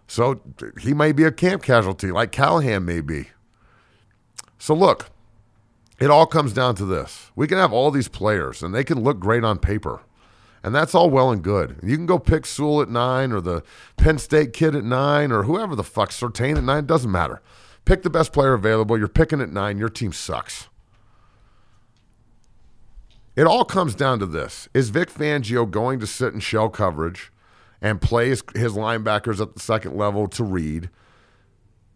So 0.07 0.41
he 0.81 0.95
may 0.95 1.11
be 1.11 1.25
a 1.25 1.33
camp 1.33 1.65
casualty, 1.65 2.13
like 2.13 2.31
Callahan 2.31 2.85
may 2.85 3.01
be. 3.01 3.31
So 4.61 4.75
look, 4.75 5.11
it 5.99 6.09
all 6.09 6.27
comes 6.27 6.53
down 6.53 6.77
to 6.77 6.85
this. 6.85 7.33
We 7.35 7.49
can 7.49 7.59
have 7.59 7.73
all 7.73 7.91
these 7.91 8.07
players, 8.07 8.63
and 8.63 8.73
they 8.73 8.85
can 8.85 9.03
look 9.03 9.19
great 9.19 9.43
on 9.43 9.59
paper. 9.59 10.03
And 10.63 10.73
that's 10.73 10.95
all 10.95 11.11
well 11.11 11.33
and 11.33 11.43
good. 11.43 11.81
You 11.83 11.97
can 11.97 12.07
go 12.07 12.21
pick 12.21 12.47
Sewell 12.47 12.81
at 12.81 12.89
nine 12.89 13.33
or 13.33 13.41
the 13.41 13.65
Penn 13.97 14.19
State 14.19 14.53
kid 14.53 14.77
at 14.77 14.85
nine 14.85 15.33
or 15.33 15.43
whoever 15.43 15.75
the 15.75 15.83
fuck, 15.83 16.11
Surtain 16.11 16.59
at 16.59 16.63
nine, 16.63 16.87
doesn't 16.87 17.11
matter. 17.11 17.43
Pick 17.85 18.03
the 18.03 18.11
best 18.11 18.33
player 18.33 18.53
available. 18.53 18.99
You're 18.99 19.09
picking 19.09 19.41
at 19.41 19.53
nine. 19.53 19.79
Your 19.79 19.89
team 19.89 20.13
sucks. 20.13 20.69
It 23.35 23.47
all 23.47 23.65
comes 23.65 23.95
down 23.95 24.19
to 24.19 24.27
this 24.27 24.69
Is 24.75 24.91
Vic 24.91 25.11
Fangio 25.11 25.71
going 25.71 26.01
to 26.01 26.07
sit 26.07 26.35
in 26.35 26.41
shell 26.41 26.69
coverage 26.69 27.33
and 27.81 28.01
play 28.01 28.29
his, 28.29 28.43
linebackers 28.43 29.41
at 29.41 29.55
the 29.55 29.61
second 29.61 29.97
level 29.97 30.29
to 30.29 30.45
read? 30.45 30.91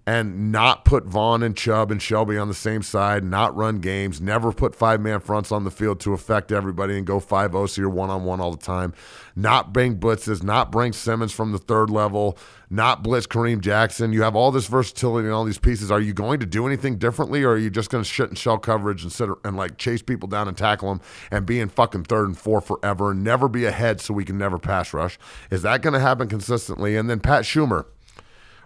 And 0.09 0.53
not 0.53 0.85
put 0.85 1.05
Von 1.05 1.43
and 1.43 1.57
Chubb 1.57 1.91
and 1.91 2.01
Shelby 2.01 2.39
on 2.39 2.47
the 2.47 2.55
same 2.55 2.83
side, 2.83 3.25
not 3.25 3.57
run 3.57 3.81
games, 3.81 4.21
never 4.21 4.53
put 4.53 4.73
five 4.73 5.01
man 5.01 5.19
fronts 5.19 5.51
on 5.51 5.65
the 5.65 5.71
field 5.71 5.99
to 6.01 6.13
affect 6.13 6.53
everybody 6.53 6.97
and 6.97 7.05
go 7.05 7.19
5 7.19 7.51
0 7.51 7.67
so 7.67 7.81
you're 7.81 7.91
one 7.91 8.09
on 8.09 8.23
one 8.23 8.41
all 8.41 8.53
the 8.53 8.57
time, 8.57 8.95
not 9.35 9.73
bring 9.73 9.99
blitzes, 9.99 10.45
not 10.45 10.71
bring 10.71 10.93
Simmons 10.93 11.33
from 11.33 11.51
the 11.51 11.59
third 11.59 11.91
level, 11.91 12.39
not 12.71 13.03
blitz 13.03 13.27
Kareem 13.27 13.61
Jackson. 13.61 14.13
You 14.13 14.23
have 14.23 14.37
all 14.37 14.53
this 14.53 14.69
versatility 14.69 15.27
and 15.27 15.35
all 15.35 15.45
these 15.45 15.59
pieces. 15.59 15.91
Are 15.91 16.01
you 16.01 16.13
going 16.13 16.39
to 16.39 16.47
do 16.47 16.67
anything 16.67 16.99
differently 16.99 17.43
or 17.43 17.51
are 17.51 17.59
you 17.59 17.71
just 17.71 17.91
going 17.91 18.05
to 18.05 18.09
shit 18.09 18.31
in 18.31 18.37
shell 18.37 18.59
coverage 18.59 19.03
and 19.03 19.11
sit 19.11 19.29
and 19.45 19.57
like 19.57 19.77
chase 19.77 20.03
people 20.03 20.29
down 20.29 20.47
and 20.47 20.57
tackle 20.57 20.89
them 20.89 21.01
and 21.33 21.47
be 21.47 21.59
in 21.59 21.69
fucking 21.69 22.05
third 22.05 22.29
and 22.29 22.39
four 22.39 22.61
forever 22.61 23.11
and 23.11 23.25
never 23.25 23.49
be 23.49 23.65
ahead 23.65 24.01
so 24.01 24.15
we 24.15 24.25
can 24.25 24.39
never 24.39 24.59
pass 24.59 24.93
rush? 24.93 25.19
Is 25.51 25.63
that 25.63 25.83
going 25.83 25.95
to 25.95 26.01
happen 26.01 26.29
consistently? 26.29 26.97
And 26.97 27.11
then 27.11 27.19
Pat 27.19 27.43
Shurmur 27.43 27.87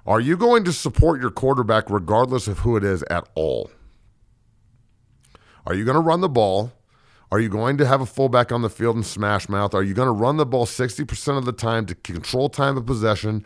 are 0.06 0.20
you 0.20 0.36
going 0.36 0.64
to 0.64 0.72
support 0.72 1.20
your 1.20 1.30
quarterback 1.30 1.90
regardless 1.90 2.48
of 2.48 2.60
who 2.60 2.76
it 2.76 2.84
is 2.84 3.02
at 3.10 3.28
all? 3.34 3.70
Are 5.66 5.74
you 5.74 5.84
going 5.84 5.96
to 5.96 6.00
run 6.00 6.20
the 6.20 6.28
ball? 6.28 6.72
Are 7.30 7.38
you 7.38 7.48
going 7.48 7.76
to 7.76 7.86
have 7.86 8.00
a 8.00 8.06
fullback 8.06 8.50
on 8.50 8.62
the 8.62 8.70
field 8.70 8.96
and 8.96 9.06
smash 9.06 9.48
mouth? 9.48 9.74
Are 9.74 9.82
you 9.82 9.94
going 9.94 10.06
to 10.06 10.12
run 10.12 10.36
the 10.36 10.46
ball 10.46 10.66
60% 10.66 11.38
of 11.38 11.44
the 11.44 11.52
time 11.52 11.86
to 11.86 11.94
control 11.94 12.48
time 12.48 12.76
of 12.76 12.86
possession 12.86 13.44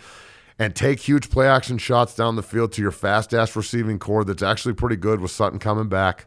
and 0.58 0.74
take 0.74 1.00
huge 1.00 1.28
play 1.28 1.46
action 1.48 1.76
shots 1.76 2.14
down 2.14 2.36
the 2.36 2.42
field 2.42 2.72
to 2.72 2.82
your 2.82 2.92
fast 2.92 3.34
ass 3.34 3.54
receiving 3.56 3.98
core 3.98 4.24
that's 4.24 4.42
actually 4.42 4.74
pretty 4.74 4.96
good 4.96 5.20
with 5.20 5.32
Sutton 5.32 5.58
coming 5.58 5.88
back? 5.88 6.26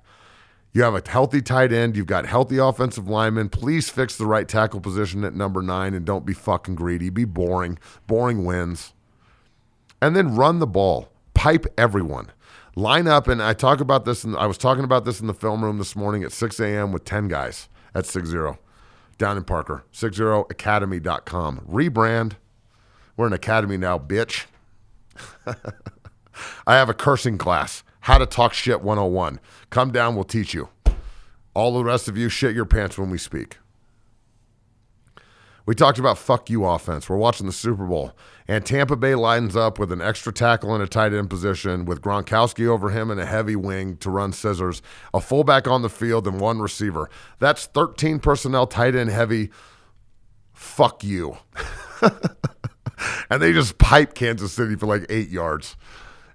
You 0.74 0.84
have 0.84 0.94
a 0.94 1.10
healthy 1.10 1.42
tight 1.42 1.72
end. 1.72 1.96
You've 1.96 2.06
got 2.06 2.28
healthy 2.28 2.58
offensive 2.58 3.08
linemen. 3.08 3.50
Please 3.50 3.90
fix 3.90 4.18
the 4.18 4.28
right 4.28 4.48
tackle 4.48 4.82
position 4.82 5.24
at 5.24 5.34
number 5.34 5.64
nine 5.64 5.96
and 5.96 6.06
don't 6.06 6.26
be 6.26 6.34
fucking 6.34 6.76
greedy. 6.76 7.10
Be 7.10 7.26
boring. 7.26 7.80
Boring 8.06 8.46
wins 8.46 8.94
and 10.02 10.16
then 10.16 10.36
run 10.36 10.60
the 10.60 10.68
ball, 10.68 11.10
pipe 11.34 11.66
everyone. 11.78 12.32
Line 12.76 13.08
up, 13.08 13.28
and 13.28 13.42
I 13.42 13.54
talk 13.54 13.80
about 13.80 14.06
this, 14.06 14.24
and 14.24 14.36
I 14.38 14.46
was 14.46 14.58
talking 14.58 14.84
about 14.84 15.04
this 15.04 15.20
in 15.20 15.28
the 15.28 15.34
film 15.34 15.64
room 15.64 15.80
this 15.80 15.96
morning 15.96 16.24
at 16.24 16.32
6 16.32 16.60
a.m. 16.60 16.92
with 16.92 17.06
10 17.06 17.28
guys 17.28 17.70
at 17.96 18.06
60 18.06 18.38
down 19.18 19.38
in 19.38 19.44
Parker. 19.44 19.84
60academy.com. 19.92 21.66
Rebrand. 21.68 22.34
We're 23.16 23.28
an 23.28 23.34
academy 23.34 23.78
now, 23.78 23.98
bitch. 23.98 24.46
I 26.68 26.76
have 26.76 26.90
a 26.90 26.94
cursing 26.94 27.40
class. 27.40 27.84
How 28.02 28.20
to 28.20 28.28
talk 28.28 28.54
shit 28.54 28.82
101. 28.82 29.40
Come 29.72 29.92
down, 29.92 30.14
we'll 30.14 30.24
teach 30.24 30.54
you. 30.54 30.70
All 31.56 31.74
the 31.74 31.84
rest 31.84 32.08
of 32.08 32.16
you, 32.16 32.30
shit 32.30 32.56
your 32.56 32.66
pants 32.66 32.98
when 32.98 33.10
we 33.10 33.18
speak. 33.18 33.58
We 35.68 35.76
talked 35.76 36.00
about 36.00 36.18
fuck 36.18 36.50
you 36.50 36.64
offense. 36.64 37.10
We're 37.10 37.18
watching 37.18 37.46
the 37.46 37.52
Super 37.52 37.86
Bowl, 37.86 38.14
and 38.48 38.66
Tampa 38.66 38.96
Bay 38.96 39.16
lines 39.16 39.54
up 39.54 39.78
with 39.78 39.92
an 39.92 40.02
extra 40.02 40.32
tackle 40.32 40.74
in 40.74 40.82
a 40.82 40.88
tight 40.88 41.14
end 41.14 41.30
position 41.30 41.84
with 41.84 42.02
Gronkowski 42.02 42.66
over 42.66 42.90
him 42.90 43.12
and 43.12 43.20
a 43.20 43.26
heavy 43.26 43.58
wing 43.58 43.98
to 43.98 44.10
run 44.10 44.32
scissors, 44.32 44.82
a 45.14 45.20
fullback 45.20 45.68
on 45.68 45.82
the 45.82 45.90
field, 45.90 46.26
and 46.26 46.40
one 46.40 46.60
receiver. 46.60 47.10
That's 47.40 47.66
13 47.66 48.20
personnel, 48.20 48.66
tight 48.66 48.96
end 48.96 49.10
heavy. 49.10 49.50
Fuck 50.54 51.04
you. 51.04 51.38
and 53.30 53.42
they 53.42 53.52
just 53.52 53.78
pipe 53.78 54.14
Kansas 54.14 54.54
City 54.54 54.78
for 54.78 54.86
like 54.86 55.06
eight 55.10 55.30
yards. 55.30 55.76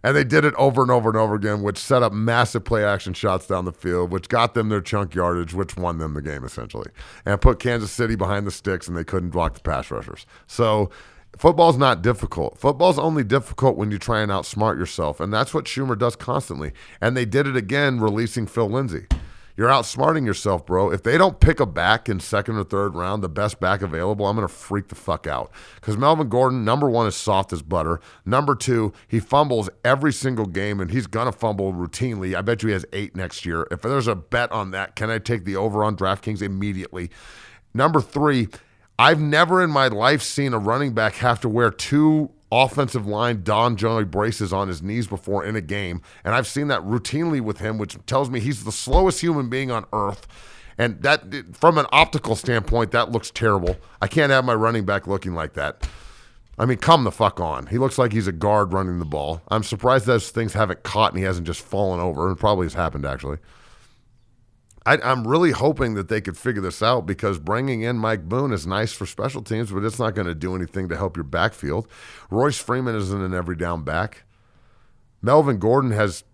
And 0.02 0.16
they 0.16 0.24
did 0.24 0.44
it 0.44 0.54
over 0.54 0.82
and 0.82 0.90
over 0.90 1.08
and 1.08 1.18
over 1.18 1.34
again, 1.34 1.62
which 1.62 1.78
set 1.78 2.02
up 2.02 2.12
massive 2.12 2.64
play 2.64 2.84
action 2.84 3.14
shots 3.14 3.46
down 3.46 3.64
the 3.64 3.72
field, 3.72 4.10
which 4.10 4.28
got 4.28 4.54
them 4.54 4.68
their 4.68 4.80
chunk 4.80 5.14
yardage, 5.14 5.54
which 5.54 5.76
won 5.76 5.98
them 5.98 6.14
the 6.14 6.22
game 6.22 6.44
essentially, 6.44 6.90
and 7.24 7.40
put 7.40 7.58
Kansas 7.60 7.92
City 7.92 8.16
behind 8.16 8.46
the 8.46 8.50
sticks, 8.50 8.88
and 8.88 8.96
they 8.96 9.04
couldn't 9.04 9.30
block 9.30 9.54
the 9.54 9.60
pass 9.60 9.90
rushers. 9.90 10.26
So 10.46 10.90
football's 11.38 11.78
not 11.78 12.02
difficult. 12.02 12.58
Football's 12.58 12.98
only 12.98 13.24
difficult 13.24 13.76
when 13.76 13.90
you 13.90 13.98
try 13.98 14.22
and 14.22 14.32
outsmart 14.32 14.78
yourself, 14.78 15.20
and 15.20 15.32
that's 15.32 15.54
what 15.54 15.66
Shurmur 15.66 15.98
does 15.98 16.16
constantly. 16.16 16.72
And 17.00 17.16
they 17.16 17.24
did 17.24 17.46
it 17.46 17.56
again, 17.56 18.00
releasing 18.00 18.46
Phil 18.46 18.68
Lindsay. 18.68 19.06
You're 19.56 19.68
outsmarting 19.68 20.24
yourself, 20.24 20.64
bro. 20.64 20.90
If 20.90 21.02
they 21.02 21.18
don't 21.18 21.40
pick 21.40 21.60
a 21.60 21.66
back 21.66 22.08
in 22.08 22.20
second 22.20 22.56
or 22.56 22.64
third 22.64 22.94
round, 22.94 23.22
the 23.22 23.28
best 23.28 23.60
back 23.60 23.82
available, 23.82 24.26
I'm 24.26 24.36
going 24.36 24.48
to 24.48 24.52
freak 24.52 24.88
the 24.88 24.94
fuck 24.94 25.26
out. 25.26 25.50
Because 25.74 25.96
Melvin 25.96 26.28
Gordon, 26.28 26.64
number 26.64 26.88
one, 26.88 27.06
is 27.06 27.16
soft 27.16 27.52
as 27.52 27.62
butter. 27.62 28.00
Number 28.24 28.54
two, 28.54 28.92
he 29.06 29.20
fumbles 29.20 29.68
every 29.84 30.12
single 30.12 30.46
game, 30.46 30.80
and 30.80 30.90
he's 30.90 31.06
going 31.06 31.26
to 31.26 31.32
fumble 31.32 31.72
routinely. 31.72 32.34
I 32.34 32.40
bet 32.40 32.62
you 32.62 32.68
he 32.68 32.72
has 32.72 32.86
eight 32.92 33.14
next 33.14 33.44
year. 33.44 33.66
If 33.70 33.82
there's 33.82 34.08
a 34.08 34.14
bet 34.14 34.50
on 34.52 34.70
that, 34.70 34.96
can 34.96 35.10
I 35.10 35.18
take 35.18 35.44
the 35.44 35.56
over 35.56 35.84
on 35.84 35.96
DraftKings 35.96 36.40
immediately? 36.40 37.10
Number 37.74 38.00
three, 38.00 38.48
I've 38.98 39.20
never 39.20 39.62
in 39.62 39.70
my 39.70 39.88
life 39.88 40.22
seen 40.22 40.52
a 40.52 40.58
running 40.58 40.92
back 40.94 41.14
have 41.14 41.40
to 41.40 41.48
wear 41.48 41.70
two 41.70 42.30
offensive 42.52 43.06
line 43.06 43.42
DonJoy 43.42 44.10
braces 44.10 44.52
on 44.52 44.68
his 44.68 44.82
knees 44.82 45.06
before 45.06 45.44
in 45.44 45.56
a 45.56 45.60
game. 45.60 46.02
And 46.22 46.34
I've 46.34 46.46
seen 46.46 46.68
that 46.68 46.82
routinely 46.82 47.40
with 47.40 47.58
him, 47.58 47.78
which 47.78 47.96
tells 48.06 48.28
me 48.28 48.40
he's 48.40 48.64
the 48.64 48.72
slowest 48.72 49.20
human 49.20 49.48
being 49.48 49.70
on 49.70 49.86
earth. 49.92 50.28
And 50.76 51.02
that, 51.02 51.24
from 51.52 51.78
an 51.78 51.86
optical 51.92 52.36
standpoint, 52.36 52.90
that 52.92 53.10
looks 53.10 53.30
terrible. 53.30 53.76
I 54.00 54.06
can't 54.06 54.30
have 54.30 54.44
my 54.44 54.54
running 54.54 54.84
back 54.84 55.06
looking 55.06 55.34
like 55.34 55.54
that. 55.54 55.88
I 56.58 56.66
mean, 56.66 56.78
come 56.78 57.04
the 57.04 57.10
fuck 57.10 57.40
on. 57.40 57.66
He 57.66 57.78
looks 57.78 57.98
like 57.98 58.12
he's 58.12 58.26
a 58.26 58.32
guard 58.32 58.72
running 58.72 58.98
the 58.98 59.06
ball. 59.06 59.40
I'm 59.48 59.62
surprised 59.62 60.06
those 60.06 60.30
things 60.30 60.52
haven't 60.52 60.82
caught 60.82 61.12
and 61.12 61.18
he 61.18 61.24
hasn't 61.24 61.46
just 61.46 61.62
fallen 61.62 62.00
over. 62.00 62.30
It 62.30 62.36
probably 62.36 62.66
has 62.66 62.74
happened, 62.74 63.06
actually. 63.06 63.38
I, 64.84 64.98
am 65.02 65.26
really 65.26 65.52
hoping 65.52 65.94
that 65.94 66.08
they 66.08 66.20
could 66.20 66.36
figure 66.36 66.62
this 66.62 66.82
out 66.82 67.06
because 67.06 67.38
bringing 67.38 67.82
in 67.82 67.98
Mike 67.98 68.28
Boone 68.28 68.52
is 68.52 68.66
nice 68.66 68.92
for 68.92 69.06
special 69.06 69.42
teams, 69.42 69.70
but 69.70 69.84
it's 69.84 69.98
not 69.98 70.14
going 70.14 70.26
to 70.26 70.34
do 70.34 70.54
anything 70.54 70.88
to 70.88 70.96
help 70.96 71.16
your 71.16 71.24
backfield. 71.24 71.86
Royce 72.30 72.58
Freeman 72.58 72.96
isn't 72.96 73.22
an 73.22 73.34
every 73.34 73.56
down 73.56 73.84
back. 73.84 74.24
Melvin 75.20 75.58
Gordon 75.58 75.92
has 75.92 76.24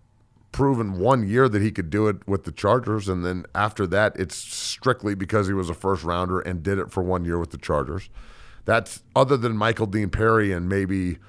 proven 0.51 0.97
one 0.97 1.27
year 1.27 1.47
that 1.47 1.61
he 1.61 1.71
could 1.71 1.91
do 1.91 2.07
it 2.07 2.27
with 2.27 2.43
the 2.43 2.51
Chargers, 2.51 3.07
and 3.07 3.23
then 3.23 3.45
after 3.53 3.85
that, 3.87 4.15
it's 4.15 4.35
strictly 4.35 5.13
because 5.13 5.47
he 5.47 5.53
was 5.53 5.69
a 5.69 5.75
first 5.75 6.03
rounder 6.03 6.39
and 6.39 6.63
did 6.63 6.79
it 6.79 6.91
for 6.91 7.03
one 7.03 7.23
year 7.23 7.37
with 7.37 7.51
the 7.51 7.57
Chargers. 7.57 8.09
That's 8.65 9.03
other 9.15 9.37
than 9.37 9.55
Michael 9.57 9.85
Dean 9.85 10.09
Perry 10.09 10.51
and 10.51 10.67
maybe 10.67 11.19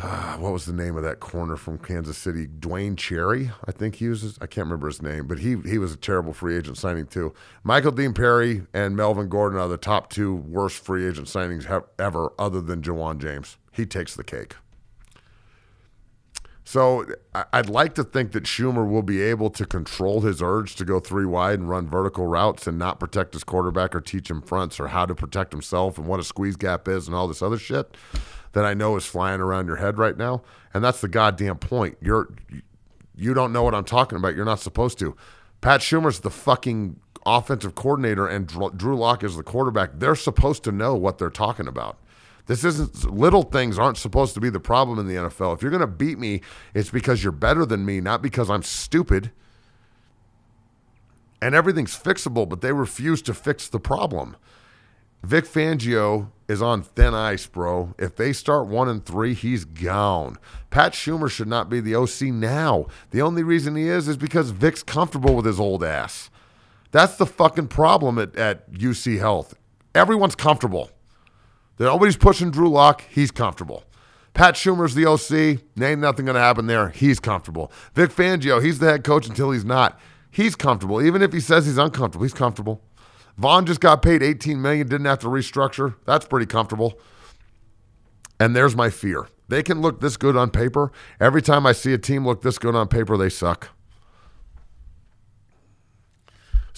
uh, 0.00 0.36
what 0.36 0.52
was 0.52 0.64
the 0.64 0.72
name 0.72 0.96
of 0.96 1.02
that 1.02 1.18
corner 1.18 1.56
from 1.56 1.78
Kansas 1.78 2.16
City? 2.16 2.46
Dwayne 2.46 2.96
Cherry, 2.96 3.50
I 3.66 3.72
think 3.72 3.96
he 3.96 4.08
was. 4.08 4.38
I 4.40 4.46
can't 4.46 4.66
remember 4.66 4.86
his 4.86 5.02
name, 5.02 5.26
but 5.26 5.40
he 5.40 5.56
he 5.66 5.78
was 5.78 5.92
a 5.92 5.96
terrible 5.96 6.32
free 6.32 6.56
agent 6.56 6.78
signing 6.78 7.06
too. 7.06 7.34
Michael 7.64 7.92
Dean 7.92 8.14
Perry 8.14 8.62
and 8.72 8.96
Melvin 8.96 9.28
Gordon 9.28 9.58
are 9.58 9.68
the 9.68 9.76
top 9.76 10.10
two 10.10 10.34
worst 10.34 10.84
free 10.84 11.06
agent 11.06 11.26
signings 11.26 11.66
ever, 11.98 12.32
other 12.38 12.60
than 12.60 12.80
Ja'Wuan 12.80 13.18
James. 13.18 13.56
He 13.72 13.86
takes 13.86 14.14
the 14.14 14.24
cake. 14.24 14.54
So 16.68 17.06
I'd 17.54 17.70
like 17.70 17.94
to 17.94 18.04
think 18.04 18.32
that 18.32 18.44
Shurmur 18.44 18.86
will 18.86 19.02
be 19.02 19.22
able 19.22 19.48
to 19.48 19.64
control 19.64 20.20
his 20.20 20.42
urge 20.42 20.76
to 20.76 20.84
go 20.84 21.00
three 21.00 21.24
wide 21.24 21.60
and 21.60 21.70
run 21.70 21.88
vertical 21.88 22.26
routes 22.26 22.66
and 22.66 22.78
not 22.78 23.00
protect 23.00 23.32
his 23.32 23.42
quarterback 23.42 23.94
or 23.94 24.02
teach 24.02 24.28
him 24.28 24.42
fronts 24.42 24.78
or 24.78 24.88
how 24.88 25.06
to 25.06 25.14
protect 25.14 25.50
himself 25.50 25.96
and 25.96 26.06
what 26.06 26.20
a 26.20 26.22
squeeze 26.22 26.56
gap 26.56 26.86
is 26.86 27.06
and 27.06 27.16
all 27.16 27.26
this 27.26 27.40
other 27.40 27.56
shit 27.56 27.96
that 28.52 28.66
I 28.66 28.74
know 28.74 28.96
is 28.96 29.06
flying 29.06 29.40
around 29.40 29.66
your 29.66 29.76
head 29.76 29.96
right 29.96 30.14
now. 30.14 30.42
And 30.74 30.84
that's 30.84 31.00
the 31.00 31.08
goddamn 31.08 31.56
point. 31.56 31.96
You're 32.02 32.28
you 33.16 33.32
don't 33.32 33.54
know 33.54 33.62
what 33.62 33.74
I'm 33.74 33.86
talking 33.86 34.18
about. 34.18 34.36
You're 34.36 34.44
not 34.44 34.60
supposed 34.60 34.98
to. 34.98 35.16
Pat 35.62 35.80
Shurmur's 35.80 36.20
the 36.20 36.30
fucking 36.30 37.00
offensive 37.24 37.76
coordinator 37.76 38.26
and 38.28 38.46
Drew 38.46 38.94
Lock 38.94 39.24
is 39.24 39.36
the 39.36 39.42
quarterback. 39.42 39.92
They're 39.94 40.14
supposed 40.14 40.64
to 40.64 40.72
know 40.72 40.94
what 40.94 41.16
they're 41.16 41.30
talking 41.30 41.66
about. 41.66 41.96
This 42.48 42.64
isn't 42.64 43.04
little 43.12 43.42
things 43.42 43.78
aren't 43.78 43.98
supposed 43.98 44.32
to 44.32 44.40
be 44.40 44.48
the 44.48 44.58
problem 44.58 44.98
in 44.98 45.06
the 45.06 45.14
NFL. 45.14 45.54
If 45.54 45.62
you're 45.62 45.70
going 45.70 45.82
to 45.82 45.86
beat 45.86 46.18
me, 46.18 46.40
it's 46.72 46.90
because 46.90 47.22
you're 47.22 47.30
better 47.30 47.66
than 47.66 47.84
me, 47.84 48.00
not 48.00 48.22
because 48.22 48.48
I'm 48.48 48.62
stupid. 48.62 49.30
And 51.42 51.54
everything's 51.54 51.96
fixable, 51.96 52.48
but 52.48 52.62
they 52.62 52.72
refuse 52.72 53.20
to 53.22 53.34
fix 53.34 53.68
the 53.68 53.78
problem. 53.78 54.34
Vic 55.22 55.44
Fangio 55.44 56.30
is 56.48 56.62
on 56.62 56.82
thin 56.82 57.12
ice, 57.12 57.46
bro. 57.46 57.94
If 57.98 58.16
they 58.16 58.32
start 58.32 58.66
one 58.66 58.88
and 58.88 59.04
three, 59.04 59.34
he's 59.34 59.66
gone. 59.66 60.38
Pat 60.70 60.94
Shurmur 60.94 61.30
should 61.30 61.48
not 61.48 61.68
be 61.68 61.80
the 61.80 61.94
OC 61.94 62.22
now. 62.32 62.86
The 63.10 63.20
only 63.20 63.42
reason 63.42 63.76
he 63.76 63.88
is 63.88 64.08
is 64.08 64.16
because 64.16 64.50
Vic's 64.52 64.82
comfortable 64.82 65.34
with 65.34 65.44
his 65.44 65.60
old 65.60 65.84
ass. 65.84 66.30
That's 66.92 67.16
the 67.16 67.26
fucking 67.26 67.68
problem 67.68 68.18
at, 68.18 68.34
at 68.36 68.72
UC 68.72 69.18
Health. 69.18 69.54
Everyone's 69.94 70.34
comfortable. 70.34 70.90
Nobody's 71.78 72.16
pushing 72.16 72.50
Drew 72.50 72.68
Lock. 72.68 73.02
He's 73.10 73.30
comfortable. 73.30 73.84
Pat 74.34 74.54
Shurmur's 74.54 74.94
the 74.94 75.06
OC. 75.06 75.60
Ain't 75.82 76.00
nothing 76.00 76.24
going 76.24 76.34
to 76.34 76.40
happen 76.40 76.66
there. 76.66 76.90
He's 76.90 77.20
comfortable. 77.20 77.72
Vic 77.94 78.10
Fangio, 78.10 78.62
he's 78.62 78.78
the 78.78 78.86
head 78.86 79.04
coach 79.04 79.28
until 79.28 79.50
he's 79.50 79.64
not. 79.64 79.98
He's 80.30 80.54
comfortable. 80.54 81.02
Even 81.02 81.22
if 81.22 81.32
he 81.32 81.40
says 81.40 81.66
he's 81.66 81.78
uncomfortable, 81.78 82.24
he's 82.24 82.34
comfortable. 82.34 82.82
Von 83.36 83.66
just 83.66 83.80
got 83.80 84.02
paid 84.02 84.22
18 84.22 84.60
million, 84.60 84.88
didn't 84.88 85.06
have 85.06 85.20
to 85.20 85.28
restructure. 85.28 85.94
That's 86.04 86.26
pretty 86.26 86.46
comfortable. 86.46 87.00
And 88.40 88.54
there's 88.54 88.76
my 88.76 88.90
fear. 88.90 89.26
They 89.48 89.62
can 89.62 89.80
look 89.80 90.00
this 90.00 90.16
good 90.16 90.36
on 90.36 90.50
paper. 90.50 90.92
Every 91.18 91.42
time 91.42 91.66
I 91.66 91.72
see 91.72 91.92
a 91.92 91.98
team 91.98 92.26
look 92.26 92.42
this 92.42 92.58
good 92.58 92.74
on 92.74 92.88
paper, 92.88 93.16
they 93.16 93.30
suck. 93.30 93.70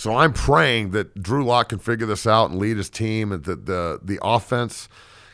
So 0.01 0.17
I'm 0.17 0.33
praying 0.33 0.93
that 0.93 1.23
Drew 1.23 1.45
Lock 1.45 1.69
can 1.69 1.79
figure 1.79 2.07
this 2.07 2.27
out 2.27 2.49
and 2.49 2.59
lead 2.59 2.79
his 2.79 2.89
team, 2.89 3.33
and 3.33 3.45
that 3.45 3.67
the 3.67 4.01
the 4.03 4.19
offense 4.23 4.89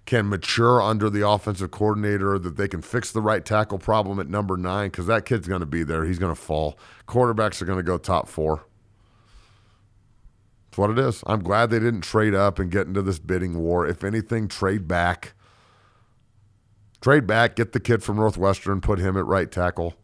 can 0.07 0.29
mature 0.29 0.83
under 0.83 1.09
the 1.09 1.24
offensive 1.24 1.70
coordinator, 1.70 2.37
that 2.37 2.57
they 2.57 2.66
can 2.66 2.83
fix 2.83 3.12
the 3.12 3.20
right 3.20 3.44
tackle 3.44 3.79
problem 3.79 4.18
at 4.18 4.29
number 4.29 4.57
nine, 4.57 4.90
because 4.90 5.07
that 5.07 5.24
kid's 5.24 5.46
going 5.46 5.61
to 5.61 5.66
be 5.66 5.85
there. 5.85 6.05
He's 6.05 6.18
going 6.18 6.35
to 6.35 6.40
fall. 6.40 6.76
Quarterbacks 7.07 7.62
are 7.62 7.64
going 7.64 7.79
to 7.79 7.85
go 7.85 7.96
top 7.96 8.26
four. 8.26 8.66
That's 10.70 10.79
what 10.79 10.90
it 10.90 10.98
is. 10.98 11.22
I'm 11.29 11.44
glad 11.44 11.70
they 11.70 11.79
didn't 11.79 12.00
trade 12.00 12.35
up 12.35 12.59
and 12.59 12.68
get 12.68 12.88
into 12.88 13.02
this 13.02 13.20
bidding 13.20 13.61
war. 13.61 13.87
If 13.87 14.02
anything, 14.02 14.48
trade 14.48 14.88
back. 14.88 15.35
Trade 17.00 17.24
back, 17.29 17.55
get 17.55 17.70
the 17.70 17.79
kid 17.79 18.02
from 18.02 18.16
Northwestern, 18.16 18.81
put 18.81 18.98
him 18.98 19.16
at 19.16 19.26
right 19.26 19.48
tackle, 19.48 19.94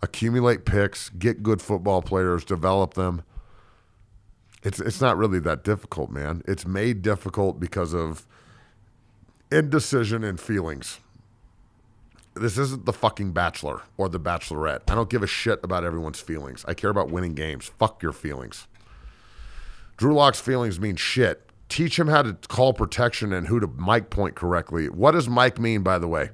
accumulate 0.00 0.64
picks, 0.64 1.10
get 1.10 1.42
good 1.42 1.60
football 1.60 2.00
players, 2.00 2.46
develop 2.46 2.94
them 2.94 3.22
it's 4.66 4.80
it's 4.80 5.00
not 5.00 5.16
really 5.16 5.38
that 5.38 5.62
difficult, 5.62 6.10
man. 6.10 6.42
It's 6.44 6.66
made 6.66 7.00
difficult 7.00 7.60
because 7.60 7.94
of 7.94 8.26
indecision 9.52 10.24
and 10.24 10.40
feelings. 10.40 10.98
This 12.34 12.58
isn't 12.58 12.84
the 12.84 12.92
fucking 12.92 13.30
Bachelor 13.30 13.82
or 13.96 14.08
the 14.08 14.18
Bachelorette. 14.18 14.80
I 14.88 14.96
don't 14.96 15.08
give 15.08 15.22
a 15.22 15.26
shit 15.28 15.60
about 15.62 15.84
everyone's 15.84 16.20
feelings. 16.20 16.64
I 16.66 16.74
care 16.74 16.90
about 16.90 17.12
winning 17.12 17.34
games. 17.34 17.70
Fuck 17.78 18.02
your 18.02 18.12
feelings. 18.12 18.66
Drew 19.96 20.12
Lock's 20.12 20.40
feelings 20.40 20.80
mean 20.80 20.96
shit. 20.96 21.48
Teach 21.68 21.96
him 21.96 22.08
how 22.08 22.22
to 22.22 22.34
call 22.48 22.72
protection 22.72 23.32
and 23.32 23.46
who 23.46 23.60
to 23.60 23.68
mic 23.68 24.10
point 24.10 24.34
correctly. 24.34 24.88
What 24.88 25.12
does 25.12 25.28
Mike 25.28 25.60
mean, 25.60 25.84
by 25.84 26.00
the 26.00 26.08
way? 26.08 26.30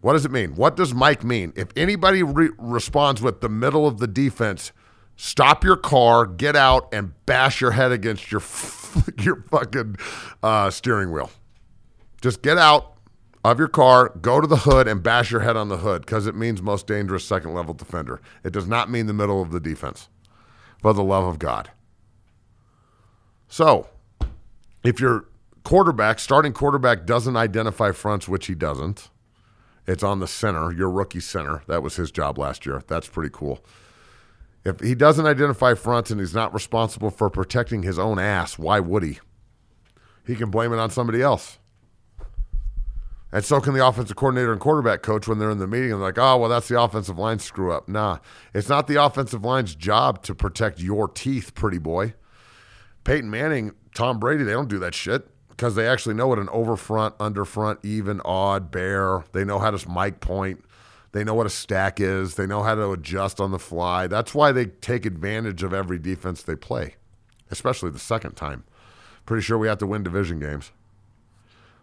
What 0.00 0.12
does 0.12 0.24
it 0.24 0.30
mean? 0.30 0.54
What 0.54 0.76
does 0.76 0.94
Mike 0.94 1.24
mean? 1.24 1.52
If 1.56 1.70
anybody 1.76 2.22
re- 2.22 2.50
responds 2.56 3.20
with 3.20 3.40
the 3.40 3.48
middle 3.48 3.84
of 3.86 3.98
the 3.98 4.06
defense, 4.06 4.70
stop 5.16 5.64
your 5.64 5.76
car, 5.76 6.26
get 6.26 6.56
out, 6.56 6.92
and 6.92 7.12
bash 7.26 7.60
your 7.60 7.72
head 7.72 7.92
against 7.92 8.30
your 8.30 8.42
your 9.18 9.42
fucking 9.50 9.96
uh, 10.42 10.70
steering 10.70 11.12
wheel. 11.12 11.30
Just 12.20 12.42
get 12.42 12.58
out 12.58 12.94
of 13.44 13.58
your 13.58 13.68
car, 13.68 14.10
go 14.20 14.40
to 14.40 14.46
the 14.46 14.58
hood, 14.58 14.86
and 14.86 15.02
bash 15.02 15.30
your 15.30 15.40
head 15.40 15.56
on 15.56 15.68
the 15.68 15.78
hood 15.78 16.02
because 16.02 16.26
it 16.26 16.34
means 16.34 16.62
most 16.62 16.86
dangerous 16.86 17.24
second 17.24 17.54
level 17.54 17.74
defender. 17.74 18.20
It 18.44 18.52
does 18.52 18.68
not 18.68 18.90
mean 18.90 19.06
the 19.06 19.12
middle 19.12 19.42
of 19.42 19.50
the 19.50 19.60
defense. 19.60 20.08
For 20.80 20.92
the 20.92 21.04
love 21.04 21.24
of 21.24 21.38
God. 21.38 21.70
So, 23.46 23.88
if 24.82 24.98
your 24.98 25.26
quarterback, 25.62 26.18
starting 26.18 26.52
quarterback, 26.52 27.06
doesn't 27.06 27.36
identify 27.36 27.92
fronts, 27.92 28.26
which 28.26 28.46
he 28.46 28.56
doesn't, 28.56 29.08
it's 29.86 30.02
on 30.02 30.18
the 30.18 30.26
center, 30.26 30.72
your 30.72 30.90
rookie 30.90 31.20
center. 31.20 31.62
That 31.68 31.84
was 31.84 31.96
his 31.96 32.10
job 32.10 32.36
last 32.36 32.66
year. 32.66 32.82
That's 32.88 33.06
pretty 33.06 33.30
cool. 33.32 33.64
If 34.64 34.80
he 34.80 34.94
doesn't 34.94 35.26
identify 35.26 35.74
fronts 35.74 36.10
and 36.10 36.20
he's 36.20 36.34
not 36.34 36.54
responsible 36.54 37.10
for 37.10 37.28
protecting 37.28 37.82
his 37.82 37.98
own 37.98 38.18
ass, 38.18 38.58
why 38.58 38.80
would 38.80 39.02
he? 39.02 39.18
He 40.24 40.36
can 40.36 40.50
blame 40.50 40.72
it 40.72 40.78
on 40.78 40.90
somebody 40.90 41.20
else. 41.20 41.58
And 43.32 43.44
so 43.44 43.60
can 43.60 43.72
the 43.72 43.84
offensive 43.84 44.14
coordinator 44.14 44.52
and 44.52 44.60
quarterback 44.60 45.02
coach 45.02 45.26
when 45.26 45.38
they're 45.38 45.50
in 45.50 45.58
the 45.58 45.66
meeting 45.66 45.90
and 45.90 46.02
like, 46.02 46.18
oh, 46.18 46.36
well, 46.36 46.50
that's 46.50 46.68
the 46.68 46.80
offensive 46.80 47.18
line 47.18 47.38
screw 47.38 47.72
up. 47.72 47.88
Nah, 47.88 48.18
it's 48.52 48.68
not 48.68 48.86
the 48.86 49.02
offensive 49.02 49.42
line's 49.42 49.74
job 49.74 50.22
to 50.24 50.34
protect 50.34 50.80
your 50.80 51.08
teeth, 51.08 51.54
pretty 51.54 51.78
boy. 51.78 52.14
Peyton 53.04 53.30
Manning, 53.30 53.72
Tom 53.94 54.20
Brady, 54.20 54.44
they 54.44 54.52
don't 54.52 54.68
do 54.68 54.78
that 54.80 54.94
shit 54.94 55.26
because 55.48 55.74
they 55.74 55.88
actually 55.88 56.14
know 56.14 56.26
what 56.26 56.38
an 56.38 56.50
overfront, 56.50 57.16
underfront, 57.18 57.78
even, 57.82 58.20
odd, 58.24 58.70
bare. 58.70 59.24
They 59.32 59.44
know 59.44 59.58
how 59.58 59.70
to 59.70 59.90
mic 59.90 60.20
point. 60.20 60.62
They 61.12 61.24
know 61.24 61.34
what 61.34 61.46
a 61.46 61.50
stack 61.50 62.00
is. 62.00 62.34
They 62.34 62.46
know 62.46 62.62
how 62.62 62.74
to 62.74 62.90
adjust 62.90 63.40
on 63.40 63.50
the 63.50 63.58
fly. 63.58 64.06
That's 64.06 64.34
why 64.34 64.50
they 64.52 64.66
take 64.66 65.04
advantage 65.06 65.62
of 65.62 65.74
every 65.74 65.98
defense 65.98 66.42
they 66.42 66.56
play, 66.56 66.96
especially 67.50 67.90
the 67.90 67.98
second 67.98 68.32
time. 68.32 68.64
Pretty 69.26 69.42
sure 69.42 69.58
we 69.58 69.68
have 69.68 69.78
to 69.78 69.86
win 69.86 70.02
division 70.02 70.40
games. 70.40 70.72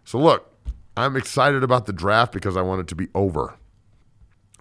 So, 0.04 0.18
look, 0.18 0.52
I'm 0.96 1.16
excited 1.16 1.62
about 1.62 1.86
the 1.86 1.92
draft 1.92 2.32
because 2.32 2.56
I 2.56 2.62
want 2.62 2.80
it 2.80 2.88
to 2.88 2.96
be 2.96 3.08
over. 3.14 3.54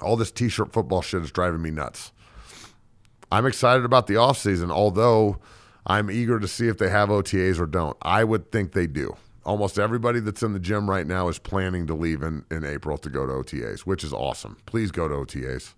All 0.02 0.16
this 0.16 0.32
t 0.32 0.48
shirt 0.48 0.72
football 0.72 1.02
shit 1.02 1.24
is 1.24 1.32
driving 1.32 1.62
me 1.62 1.72
nuts. 1.72 2.12
I'm 3.32 3.46
excited 3.46 3.86
about 3.86 4.08
the 4.08 4.14
offseason, 4.16 4.72
although 4.72 5.40
I'm 5.86 6.10
eager 6.10 6.40
to 6.40 6.48
see 6.48 6.68
if 6.68 6.78
they 6.78 6.90
have 6.90 7.10
OTAs 7.10 7.60
or 7.60 7.66
don't. 7.66 7.98
I 8.02 8.24
would 8.24 8.52
think 8.52 8.72
they 8.72 8.88
do 8.88 9.18
almost 9.50 9.80
everybody 9.80 10.20
that's 10.20 10.44
in 10.44 10.54
the 10.54 10.60
gym 10.60 10.88
right 10.88 11.08
now 11.08 11.28
is 11.28 11.40
planning 11.40 11.88
to 11.88 11.96
leave 11.96 12.22
in, 12.22 12.46
in 12.52 12.64
April 12.64 13.00
to 13.00 13.10
go 13.10 13.26
to 13.26 13.34
OTAs, 13.34 13.80
which 13.80 14.04
is 14.04 14.14
awesome. 14.14 14.58
Please 14.68 14.92
go 14.92 15.08
to 15.08 15.16
OTAs. 15.16 15.74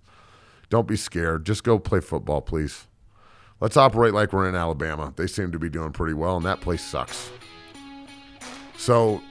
Don't 0.69 0.88
be 0.88 0.97
scared. 0.97 1.45
Just 1.45 1.63
go 1.63 1.79
play 1.79 2.01
football, 2.01 2.41
please. 2.41 2.88
Let's 3.62 3.77
operate 3.77 4.13
like 4.13 4.34
we're 4.34 4.49
in 4.49 4.55
Alabama. 4.55 5.13
They 5.15 5.25
seem 5.25 5.53
to 5.53 5.60
be 5.60 5.69
doing 5.69 5.93
pretty 5.93 6.13
well, 6.13 6.36
and 6.36 6.45
that 6.45 6.60
place 6.60 6.84
sucks. 6.84 7.29
So 8.75 9.21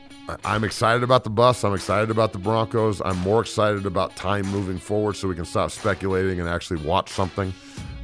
I'm 0.43 0.65
excited 0.65 1.03
about 1.03 1.25
the 1.25 1.31
bus. 1.31 1.63
I'm 1.63 1.75
excited 1.75 2.11
about 2.11 2.33
the 2.33 2.39
Broncos. 2.39 3.03
I'm 3.05 3.19
more 3.19 3.43
excited 3.43 3.85
about 3.85 4.17
time 4.17 4.47
moving 4.47 4.79
forward 4.79 5.17
so 5.17 5.29
we 5.29 5.35
can 5.35 5.45
stop 5.45 5.71
speculating 5.71 6.41
and 6.41 6.49
actually 6.49 6.81
watch 6.81 7.11
something. 7.11 7.53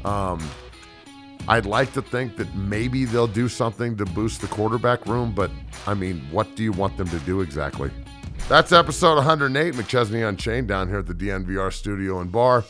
Um, 0.05 0.47
I'd 1.49 1.67
like 1.67 1.93
to 1.93 2.03
think 2.03 2.37
that 2.37 2.53
maybe 2.55 3.05
they'll 3.05 3.27
do 3.27 3.49
something 3.49 3.97
to 3.99 4.05
boost 4.05 4.41
the 4.41 4.49
quarterback 4.49 5.07
room, 5.07 5.33
but 5.33 5.51
I 5.87 5.95
mean, 5.95 6.21
what 6.31 6.57
do 6.57 6.65
you 6.65 6.73
want 6.73 6.97
them 6.97 7.09
to 7.09 7.19
do 7.21 7.41
exactly? 7.41 7.91
That's 8.49 8.73
episode 8.73 9.15
108, 9.15 9.75
McChesney 9.75 10.29
Unchained, 10.29 10.69
down 10.69 10.89
here 10.89 10.99
at 10.99 11.07
the 11.07 11.15
DNVR 11.15 11.73
studio 11.73 12.21
and 12.21 12.31
bar. 12.33 12.65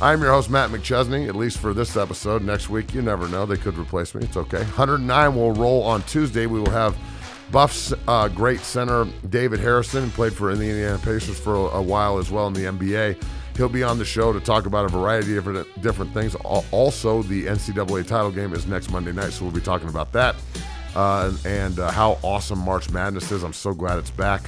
I'm 0.00 0.20
your 0.20 0.30
host, 0.30 0.48
Matt 0.48 0.70
McChesney, 0.70 1.26
at 1.28 1.36
least 1.36 1.58
for 1.58 1.74
this 1.74 1.96
episode. 1.96 2.42
Next 2.42 2.68
week, 2.68 2.94
you 2.94 3.02
never 3.02 3.28
know. 3.28 3.46
They 3.46 3.56
could 3.56 3.76
replace 3.76 4.14
me. 4.14 4.24
It's 4.24 4.36
okay. 4.36 4.58
109 4.58 5.34
will 5.34 5.52
roll 5.52 5.82
on 5.82 6.02
Tuesday. 6.02 6.46
We 6.46 6.60
will 6.60 6.70
have 6.70 6.96
Buffs 7.50 7.94
uh, 8.06 8.28
great 8.28 8.60
center 8.60 9.06
David 9.30 9.60
Harrison, 9.60 10.10
played 10.10 10.32
for 10.34 10.54
the 10.54 10.64
Indiana 10.64 10.98
Pacers 10.98 11.38
for 11.38 11.54
a, 11.54 11.82
while 11.82 12.18
as 12.18 12.30
well 12.30 12.46
in 12.46 12.52
the 12.52 12.64
NBA. 12.64 13.22
He'll 13.56 13.68
be 13.68 13.82
on 13.82 13.98
the 13.98 14.04
show 14.04 14.32
to 14.32 14.40
talk 14.40 14.66
about 14.66 14.84
a 14.84 14.88
variety 14.88 15.36
of 15.36 15.44
different, 15.44 15.82
different 15.82 16.14
things. 16.14 16.34
Also, 16.36 17.22
the 17.22 17.46
NCAA 17.46 18.06
title 18.06 18.30
game 18.30 18.52
is 18.52 18.66
next 18.66 18.90
Monday 18.90 19.12
night, 19.12 19.32
so 19.32 19.44
we'll 19.44 19.54
be 19.54 19.60
talking 19.60 19.88
about 19.88 20.12
that 20.12 20.36
uh, 20.94 21.32
and 21.44 21.78
uh, 21.78 21.90
how 21.90 22.18
awesome 22.22 22.58
March 22.58 22.90
Madness 22.90 23.32
is. 23.32 23.42
I'm 23.42 23.52
so 23.52 23.72
glad 23.72 23.98
it's 23.98 24.10
back. 24.10 24.42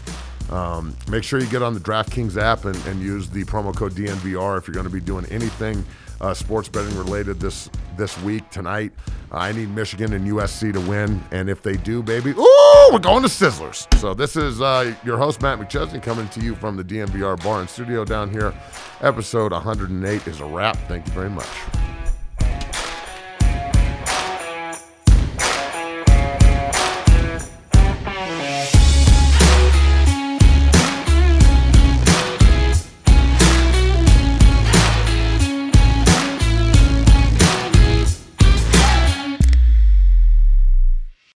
Um, 0.50 0.96
make 1.08 1.22
sure 1.22 1.40
you 1.40 1.46
get 1.46 1.62
on 1.62 1.74
the 1.74 1.80
DraftKings 1.80 2.36
app 2.36 2.64
and, 2.64 2.76
and 2.86 3.00
use 3.00 3.30
the 3.30 3.44
promo 3.44 3.74
code 3.74 3.92
DNVR 3.92 4.58
if 4.58 4.66
you're 4.66 4.74
going 4.74 4.86
to 4.86 4.90
be 4.90 5.00
doing 5.00 5.24
anything 5.26 5.84
uh, 6.20 6.34
sports 6.34 6.68
betting 6.68 6.96
related 6.96 7.40
this 7.40 7.70
this 7.96 8.20
week 8.22 8.48
tonight. 8.50 8.92
I 9.32 9.52
need 9.52 9.70
Michigan 9.70 10.12
and 10.12 10.26
USC 10.26 10.72
to 10.72 10.80
win, 10.80 11.22
and 11.30 11.48
if 11.48 11.62
they 11.62 11.76
do, 11.76 12.02
baby, 12.02 12.30
ooh, 12.30 12.60
we're 12.92 12.98
going 12.98 13.22
to 13.22 13.29
Sizzlers. 13.29 13.92
So 13.98 14.14
this 14.14 14.37
is 14.37 14.61
uh, 14.61 14.94
your 15.05 15.16
host 15.16 15.40
Matt 15.42 15.61
McChesney 15.61 16.03
coming 16.03 16.29
to 16.31 16.40
you 16.40 16.55
from 16.57 16.76
the 16.76 16.83
DNVR 16.83 17.42
bar 17.42 17.61
and 17.61 17.70
studio 17.70 18.05
down 18.05 18.31
here. 18.31 18.53
Episode 19.00 19.53
108 19.53 20.26
is 20.26 20.40
a 20.40 20.44
wrap. 20.44 20.76
Thank 20.88 21.07
you 21.07 21.12
very 21.12 21.31
much. 21.31 21.46